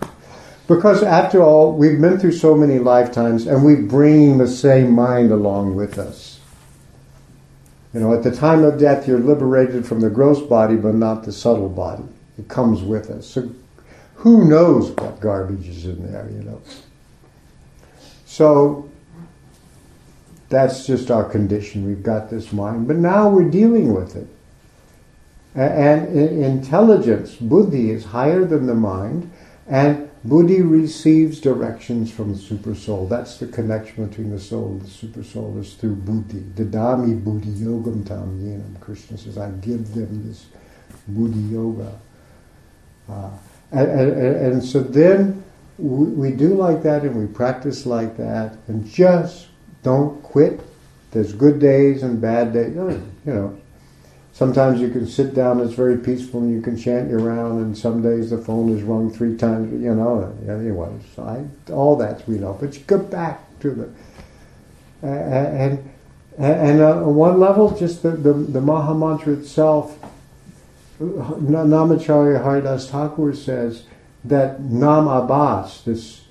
[0.66, 5.30] Because after all, we've been through so many lifetimes, and we're bringing the same mind
[5.30, 6.40] along with us.
[7.94, 11.22] You know, at the time of death, you're liberated from the gross body, but not
[11.22, 12.02] the subtle body.
[12.38, 13.26] It comes with us.
[13.26, 13.50] So,
[14.16, 16.28] who knows what garbage is in there?
[16.30, 16.62] You know.
[18.26, 18.90] So
[20.48, 21.86] that's just our condition.
[21.86, 24.28] We've got this mind, but now we're dealing with it.
[25.54, 29.30] And intelligence, buddhi, is higher than the mind,
[29.66, 33.06] and buddhi receives directions from the super soul.
[33.06, 36.40] That's the connection between the soul and the super soul is through buddhi.
[36.40, 38.76] Dadami buddhi yogam tam.
[38.80, 40.44] Krishna says, I give them this
[41.08, 41.98] buddhi yoga.
[43.08, 43.30] Uh,
[43.72, 45.42] and, and, and so then
[45.78, 49.48] we, we do like that and we practice like that and just
[49.82, 50.60] don't quit.
[51.12, 52.74] There's good days and bad days.
[52.74, 53.60] You know,
[54.32, 57.76] sometimes you can sit down, it's very peaceful, and you can chant your round, and
[57.76, 60.36] some days the phone is rung three times, you know.
[60.48, 62.56] Anyway, I, all that we know.
[62.60, 63.88] But you go back to the.
[65.02, 65.90] Uh, and
[66.38, 69.98] and uh, on one level, just the, the, the Maha Mantra itself,
[71.00, 73.84] Namacharya Haridas Thakur says,
[74.28, 76.22] that Namabhasa, this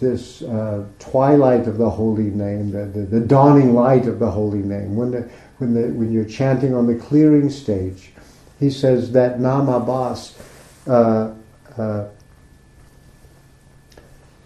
[0.00, 4.58] this uh, twilight of the holy name, the, the, the, dawning light of the holy
[4.58, 8.10] name, when the, when the, when you're chanting on the clearing stage,
[8.58, 10.34] he says that Namabhasa
[10.88, 11.34] uh,
[11.80, 12.08] uh,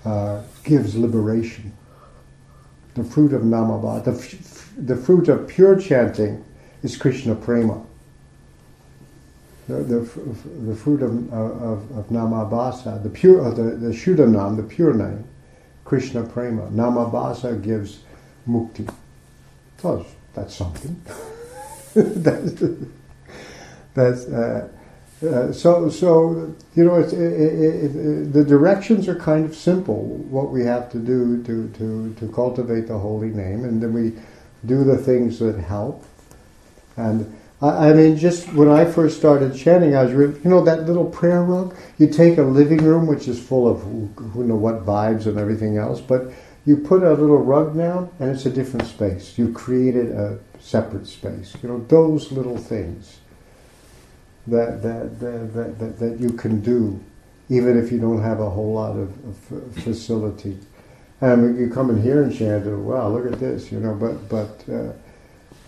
[0.04, 1.72] uh, gives liberation.
[2.94, 6.44] The fruit of Namabhasa, the, f- the fruit of pure chanting
[6.82, 7.84] is Krishna Prema
[9.68, 10.00] the, the,
[10.66, 15.24] the fruit of, of, of Namabhasa, the pure, uh, the, the Shuddhanam, the pure name,
[15.84, 16.62] Krishna Prema.
[16.68, 18.00] Namabhasa gives
[18.48, 18.92] mukti.
[19.78, 21.00] So that's something.
[21.94, 22.62] that's,
[23.94, 24.68] that's uh,
[25.26, 30.04] uh, so so you know it, it, it, the directions are kind of simple.
[30.04, 34.12] What we have to do to to to cultivate the holy name, and then we
[34.64, 36.04] do the things that help,
[36.96, 40.86] and I, mean, just when I first started chanting, I was really, you know, that
[40.86, 41.76] little prayer rug.
[41.98, 45.38] You take a living room, which is full of who, who know what vibes and
[45.38, 46.30] everything else, but
[46.64, 49.36] you put a little rug down, and it's a different space.
[49.36, 51.56] You created a separate space.
[51.60, 53.18] You know, those little things
[54.46, 57.00] that that that that, that, that you can do,
[57.48, 60.58] even if you don't have a whole lot of, of facility.
[61.20, 64.64] And you come in here and chant, wow, look at this, you know, but but.
[64.72, 64.92] Uh,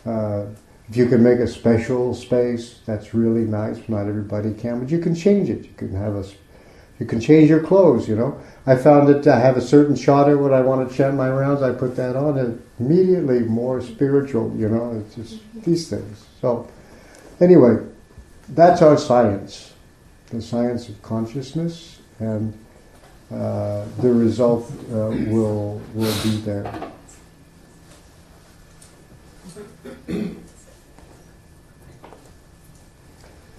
[0.09, 0.47] uh,
[0.91, 3.79] if you can make a special space, that's really nice.
[3.89, 5.65] Not everybody can, but you can change it.
[5.65, 6.25] You can have a,
[6.99, 8.09] you can change your clothes.
[8.09, 11.15] You know, I found that I have a certain chadar when I want to chant
[11.15, 11.63] my rounds.
[11.63, 14.53] I put that on, and immediately more spiritual.
[14.57, 16.27] You know, it's just these things.
[16.41, 16.69] So,
[17.41, 17.77] anyway,
[18.49, 19.73] that's our science,
[20.31, 22.53] the science of consciousness, and
[23.33, 26.91] uh, the result uh, will will be there.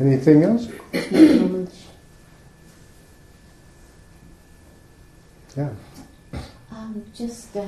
[0.06, 0.68] Anything else?
[0.92, 1.88] Comments?
[5.56, 5.70] Yeah.
[6.72, 7.62] Um, just uh,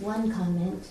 [0.00, 0.86] one comment.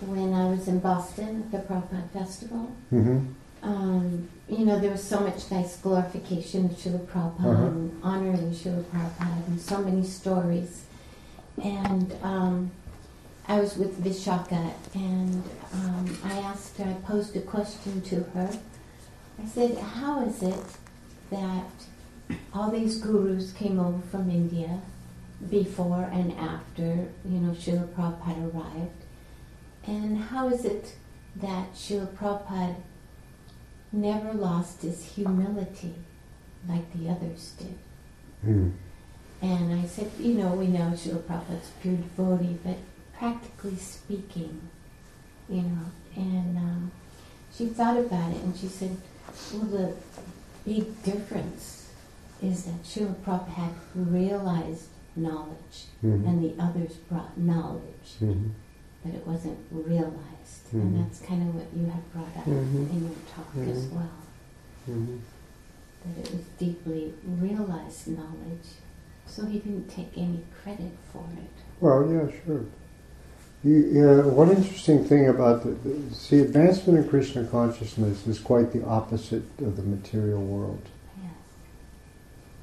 [0.00, 3.18] When I was in Boston at the Prabhupada Festival, Mm-hmm.
[3.62, 7.66] um, you know, there was so much nice glorification of Srila Prabhupada Uh-huh.
[7.66, 10.84] and honoring Srila Prabhupada and so many stories.
[11.62, 12.70] And um,
[13.48, 15.42] I was with Vishaka and
[15.74, 18.50] um, I asked her, I posed a question to her.
[19.42, 20.64] I said, How is it
[21.30, 21.70] that
[22.52, 24.80] all these gurus came over from India
[25.50, 29.04] before and after, you know, Srila Prabhupada arrived?
[29.86, 30.96] And how is it
[31.36, 32.76] that Srila Prabhupada
[33.92, 35.94] never lost his humility
[36.68, 37.78] like the others did?
[38.44, 38.72] Mm.
[39.42, 42.76] And I said, you know, we know Srila Prabhupada's a pure devotee, but
[43.18, 44.68] practically speaking,
[45.48, 46.90] you know, and um,
[47.54, 48.96] she thought about it and she said,
[49.52, 49.94] well, the
[50.64, 51.90] big difference
[52.42, 56.26] is that Srila Prabhupada realized knowledge Mhm.
[56.28, 58.50] and the others brought knowledge, Mhm.
[59.02, 60.64] but it wasn't realized.
[60.72, 60.82] Mhm.
[60.82, 62.90] And that's kind of what you have brought up Mhm.
[62.90, 63.94] in your talk as Mhm.
[63.94, 64.20] well,
[64.90, 65.18] Mhm.
[66.04, 68.68] that it was deeply realized knowledge.
[69.26, 71.50] So he didn't take any credit for it.
[71.80, 72.64] Well, yeah, sure.
[73.66, 78.72] You, yeah, one interesting thing about the, the see advancement in Krishna consciousness is quite
[78.72, 80.82] the opposite of the material world,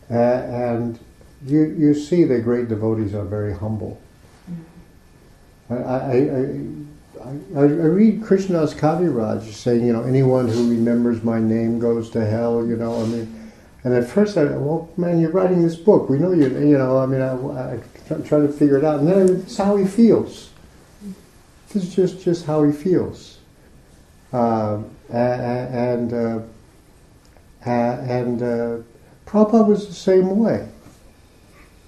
[0.09, 0.17] Yes.
[0.17, 0.97] uh, and
[1.45, 3.99] you you see the great devotees are very humble.
[4.49, 5.71] Mm.
[5.71, 11.39] I I, I, I, I read Krishnadas Kaviraj saying, you know, anyone who remembers my
[11.39, 12.65] name goes to hell.
[12.65, 13.51] You know, I mean,
[13.83, 16.09] and at first I, well, man, you're writing this book.
[16.09, 16.47] We know you.
[16.47, 19.75] You know, I mean, I, I try to figure it out, and then it's how
[19.75, 20.51] he feels.
[21.73, 23.39] This is just just how he feels,
[24.31, 26.39] um, and uh,
[27.65, 28.77] and uh,
[29.25, 30.69] Prabhupada was the same way.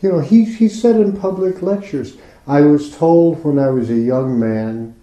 [0.01, 2.17] You know, he he said in public lectures.
[2.47, 4.95] I was told when I was a young man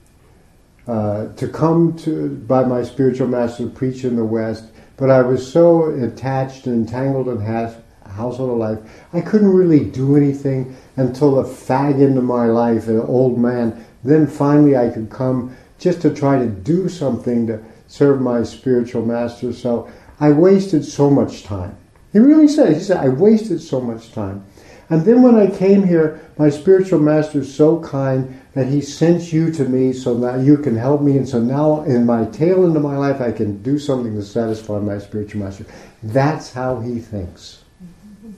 [0.89, 4.65] uh, to come to by my spiritual master to preach in the West,
[4.97, 7.77] but I was so attached and entangled in has,
[8.13, 8.79] household life,
[9.13, 13.85] I couldn't really do anything until a fag into my life, an old man.
[14.05, 19.05] Then finally, I could come just to try to do something to serve my spiritual
[19.05, 19.53] master.
[19.53, 19.91] So
[20.21, 21.77] I wasted so much time.
[22.13, 24.45] He really said, he said, I wasted so much time.
[24.91, 29.33] And then when I came here, my spiritual master is so kind that he sent
[29.33, 31.17] you to me so that you can help me.
[31.17, 34.23] And so now, in my tail end of my life, I can do something to
[34.23, 35.65] satisfy my spiritual master.
[36.03, 37.63] That's how he thinks.
[37.83, 38.33] Mm-hmm.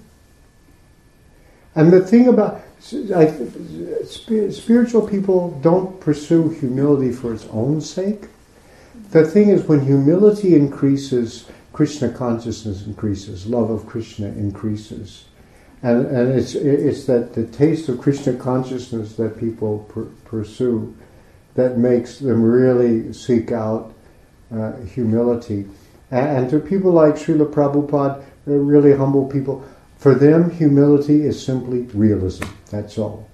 [1.75, 2.63] And the thing about
[4.05, 8.25] Spiritual people don't pursue humility for its own sake.
[9.11, 15.25] The thing is, when humility increases, Krishna consciousness increases, love of Krishna increases.
[15.83, 20.95] And, and it's, it's that the taste of Krishna consciousness that people pur- pursue
[21.55, 23.95] that makes them really seek out
[24.55, 25.67] uh, humility.
[26.11, 29.65] And, and to people like Srila Prabhupada, really humble people.
[29.97, 32.45] For them, humility is simply realism.
[32.75, 33.29] That's all.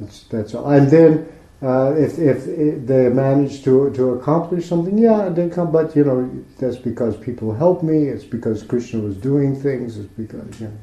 [0.00, 0.70] That's, that's all.
[0.70, 1.28] And then,
[1.62, 2.44] uh, if, if
[2.86, 5.70] they manage to to accomplish something, yeah, they come.
[5.70, 8.04] But you know, that's because people help me.
[8.04, 9.98] It's because Krishna was doing things.
[9.98, 10.78] It's because you know,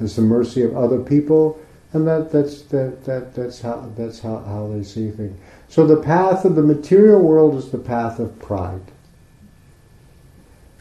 [0.00, 1.58] it's the mercy of other people,
[1.92, 5.38] and that that's that, that that's how that's how, how they see things.
[5.68, 8.92] So the path of the material world is the path of pride.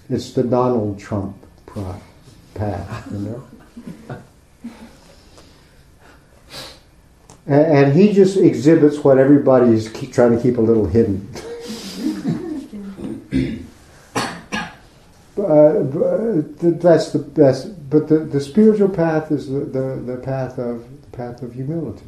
[0.10, 2.01] It's the Donald Trump pride
[2.53, 4.22] path, you know.
[7.52, 11.28] And he just exhibits what everybody is trying to keep a little hidden.
[15.38, 17.90] Uh, that's the best.
[17.90, 22.06] But the, the spiritual path is the, the, the path of the path of humility,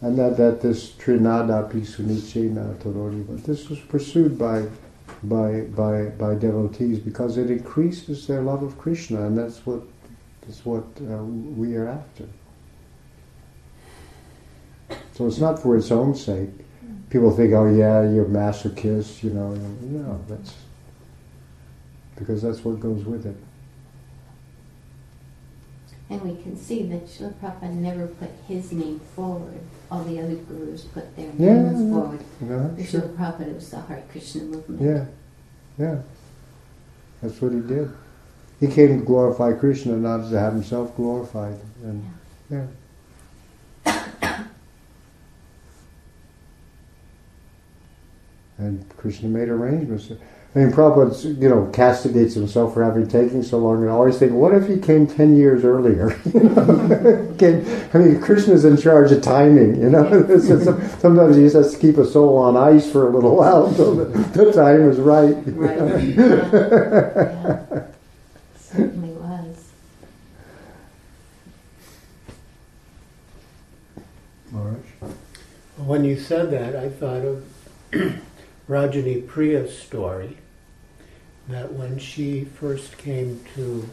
[0.00, 2.76] and that that this trinad api sunichena.
[3.28, 4.66] But this was pursued by
[5.22, 9.82] by by by devotees because it increases their love of Krishna, and that's what
[10.40, 12.26] that's what uh, we are after.
[15.14, 16.50] So it's not for its own sake.
[17.10, 19.54] People think, oh yeah, you're a masochist, you know.
[19.82, 20.54] No, that's
[22.16, 23.36] because that's what goes with it.
[26.08, 29.60] And we can see that Srila Prabhupada never put his name forward.
[29.90, 31.94] All the other gurus put their Yeah, names yeah.
[31.94, 32.20] forward.
[32.40, 33.00] No, For sure.
[33.02, 34.82] Srila Prabhupada, was the Hare Krishna movement.
[34.82, 35.04] Yeah,
[35.78, 35.98] yeah.
[37.22, 37.90] That's what he did.
[38.58, 41.58] he came to glorify Krishna, not to have himself glorified.
[41.84, 42.04] And
[42.50, 42.66] yeah.
[48.60, 50.12] And Krishna made arrangements.
[50.54, 54.18] I mean, Prabhupada, you know, castigates himself for having taken so long, and I always
[54.18, 56.10] think, what if he came ten years earlier?
[57.38, 57.64] came,
[57.94, 60.10] I mean, Krishna's in charge of timing, you know.
[60.98, 63.94] Sometimes he just has to keep a soul on ice for a little while until
[63.94, 65.36] the, the time is right.
[65.46, 66.02] Right.
[66.04, 67.86] yeah.
[68.58, 69.70] Certainly was.
[74.54, 75.14] All right.
[75.78, 77.44] When you said that, I thought of
[78.70, 80.36] Rajani Priya's story
[81.48, 83.90] that when she first came to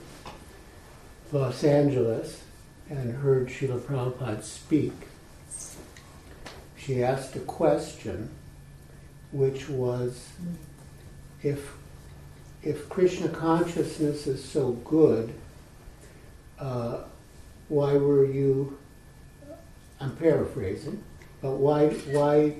[1.31, 2.43] Los Angeles
[2.87, 4.93] and heard Srila Prabhupada speak,
[6.77, 8.29] she asked a question
[9.31, 10.29] which was
[11.41, 11.73] if
[12.61, 15.33] if Krishna consciousness is so good,
[16.59, 16.99] uh,
[17.67, 18.77] why were you
[19.99, 21.01] I'm paraphrasing,
[21.41, 22.57] but why why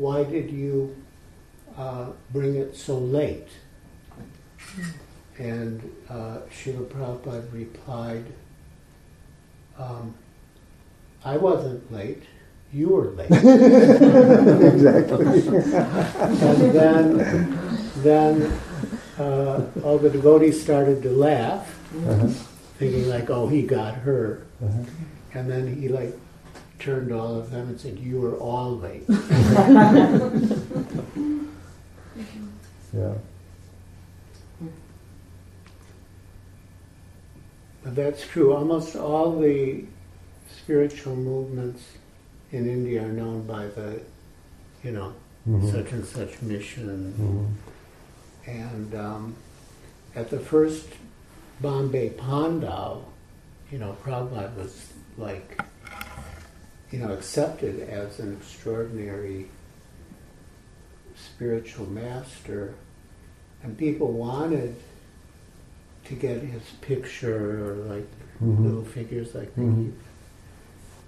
[0.00, 0.96] why did you
[1.76, 3.48] uh, bring it so late?
[5.38, 8.24] And uh, Srila Prabhupada replied,
[9.78, 10.14] um,
[11.24, 12.22] I wasn't late,
[12.72, 13.30] you were late.
[13.30, 15.26] exactly.
[16.48, 17.04] and then,
[17.96, 18.52] then
[19.18, 21.66] uh, all the devotees started to laugh,
[22.06, 22.28] Uh-huh.
[22.78, 24.46] thinking like, oh, he got her.
[24.64, 24.84] Uh-huh.
[25.34, 26.14] And then he like
[26.80, 29.04] turned to all of them and said, you were all late.
[32.92, 33.14] Yeah.
[37.84, 38.52] But that's true.
[38.52, 39.84] Almost all the
[40.56, 41.82] spiritual movements
[42.52, 44.00] in India are known by the,
[44.82, 45.14] you know,
[45.48, 45.70] Mhm.
[45.70, 47.14] such and such mission.
[47.16, 48.52] Mhm.
[48.52, 49.34] And um,
[50.14, 50.88] at the first
[51.60, 53.04] Bombay Pandal,
[53.70, 55.62] you know, Prabhupada was like,
[56.90, 59.46] you know, accepted as an extraordinary
[61.16, 62.74] spiritual master,
[63.62, 64.74] and people wanted
[66.06, 68.06] to get his picture or like
[68.42, 68.64] Mhm.
[68.64, 69.84] little figures like Mhm.
[69.86, 69.94] keep.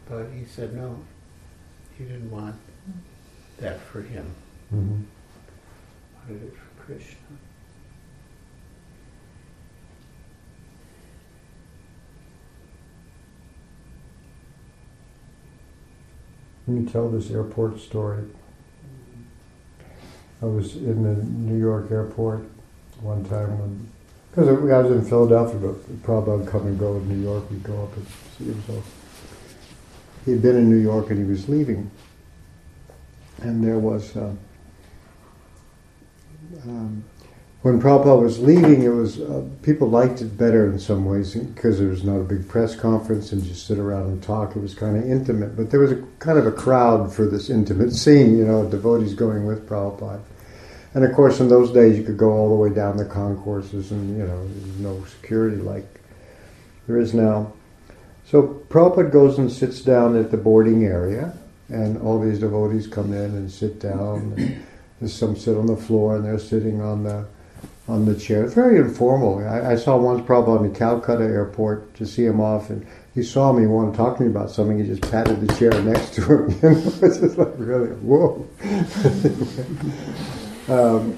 [0.09, 1.03] But he said no,
[1.97, 2.57] he didn't want
[3.59, 4.27] that for him.
[4.73, 5.05] Mhm.
[6.29, 7.17] Wanted it for Krishna.
[16.67, 18.25] Let me tell this airport story.
[20.41, 22.45] I was in the New York airport
[23.01, 23.89] one time when,
[24.31, 27.51] because I was in Philadelphia, but Prabhupada would come and go in New York.
[27.51, 28.07] We'd go up and
[28.39, 28.63] see him.
[28.67, 28.83] So
[30.25, 31.91] he had been in New York and he was leaving,
[33.41, 34.17] and there was.
[34.17, 34.35] Uh,
[36.65, 37.05] um,
[37.63, 41.79] when Prabhupada was leaving, it was uh, people liked it better in some ways because
[41.79, 44.57] there was not a big press conference and just sit around and talk.
[44.57, 47.51] It was kind of intimate, but there was a kind of a crowd for this
[47.51, 48.37] intimate scene.
[48.37, 50.21] You know, devotees going with Prabhupada,
[50.95, 53.93] and of course, in those days, you could go all the way down the concourses,
[53.93, 54.49] and you know,
[54.79, 55.87] no security like
[56.89, 57.53] there is now.
[58.25, 61.33] So Prabhupada goes and sits down at the boarding area,
[61.69, 64.35] and all these devotees come in and sit down.
[65.01, 67.27] And some sit on the floor, and they're sitting on the
[67.89, 68.47] on the chair.
[68.47, 69.47] Very informal.
[69.47, 73.53] I, I saw once Prabhupada in Calcutta airport to see him off, and he saw
[73.53, 74.79] me, wanted to talk to me about something.
[74.79, 76.51] He just patted the chair next to him.
[76.63, 78.47] You know, it's just like really, whoa.
[80.99, 81.17] um,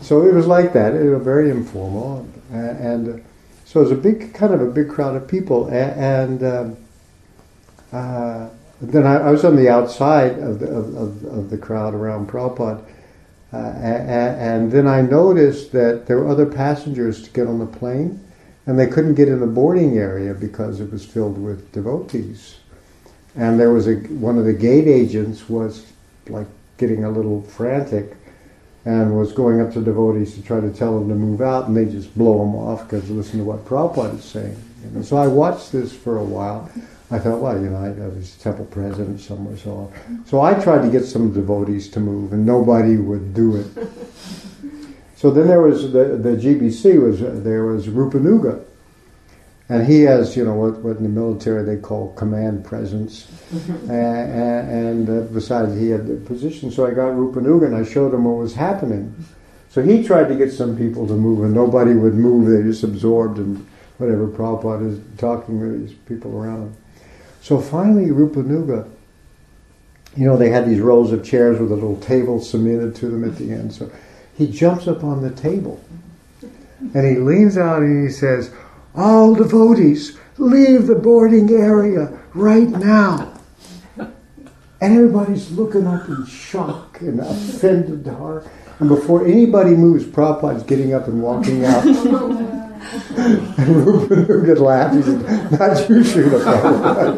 [0.00, 0.94] so it was like that.
[0.94, 3.24] It was very informal, and, and
[3.64, 6.42] so it was a big, kind of a big crowd of people, and.
[6.42, 6.76] um,
[7.92, 8.48] uh,
[8.80, 12.28] then I, I, was on the outside of the, of, of, of the crowd around
[12.28, 12.84] Prabhupada,
[13.54, 17.66] uh, and, and then I noticed that there were other passengers to get on the
[17.66, 18.20] plane,
[18.66, 22.56] and they couldn't get in the boarding area because it was filled with devotees.
[23.36, 25.86] And there was a one of the gate agents was
[26.28, 26.48] like
[26.78, 28.16] getting a little frantic,
[28.84, 31.76] and was going up to devotees to try to tell them to move out, and
[31.76, 34.60] they just blow them off because listen to what Prabhupada is saying.
[34.92, 35.02] Know?
[35.02, 36.70] So I watched this for a while.
[37.10, 40.24] I thought, well, you know, I, I was temple president somewhere, so on.
[40.26, 43.66] So I tried to get some devotees to move, and nobody would do it.
[45.24, 48.62] So then there was the, the GBC was uh, there was Rupanuga,
[49.70, 53.26] and he has you know what, what in the military they call command presence,
[53.88, 56.70] and, and uh, besides he had the position.
[56.70, 59.14] So I got Rupanuga and I showed him what was happening.
[59.70, 62.50] So he tried to get some people to move, and nobody would move.
[62.50, 63.66] They just absorbed and
[63.96, 66.76] whatever Prabhupada is talking to these people around him.
[67.44, 68.88] So finally, Rupanuga,
[70.16, 73.22] you know, they had these rows of chairs with a little table cemented to them
[73.22, 73.70] at the end.
[73.70, 73.92] So
[74.34, 75.78] he jumps up on the table
[76.94, 78.50] And he leans out and he says,
[78.94, 83.38] All devotees, leave the boarding area right now.
[83.98, 84.08] And
[84.80, 88.46] everybody's looking up in shock and offended heart.
[88.78, 91.84] And before anybody moves, Prabhupada's getting up and walking out.
[93.16, 94.94] and Rupanuga laughed.
[94.96, 95.20] He said,
[95.52, 97.14] Not you, Srila Prabhupada.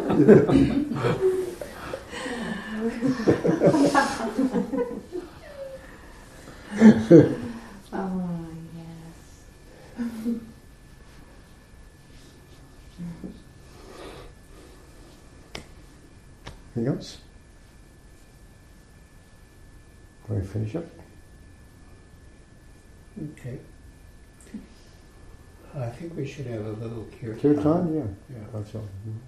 [7.93, 9.17] Oh, yes.
[16.77, 17.19] Anything else?
[20.27, 20.85] Can to finish up?
[23.33, 23.59] Okay.
[25.79, 27.39] I think we should have a little kirtan.
[27.41, 27.95] Kirtan?
[27.95, 28.37] Yeah.
[28.37, 28.45] Yeah.
[28.53, 28.89] That's all.
[29.07, 29.19] Mhm.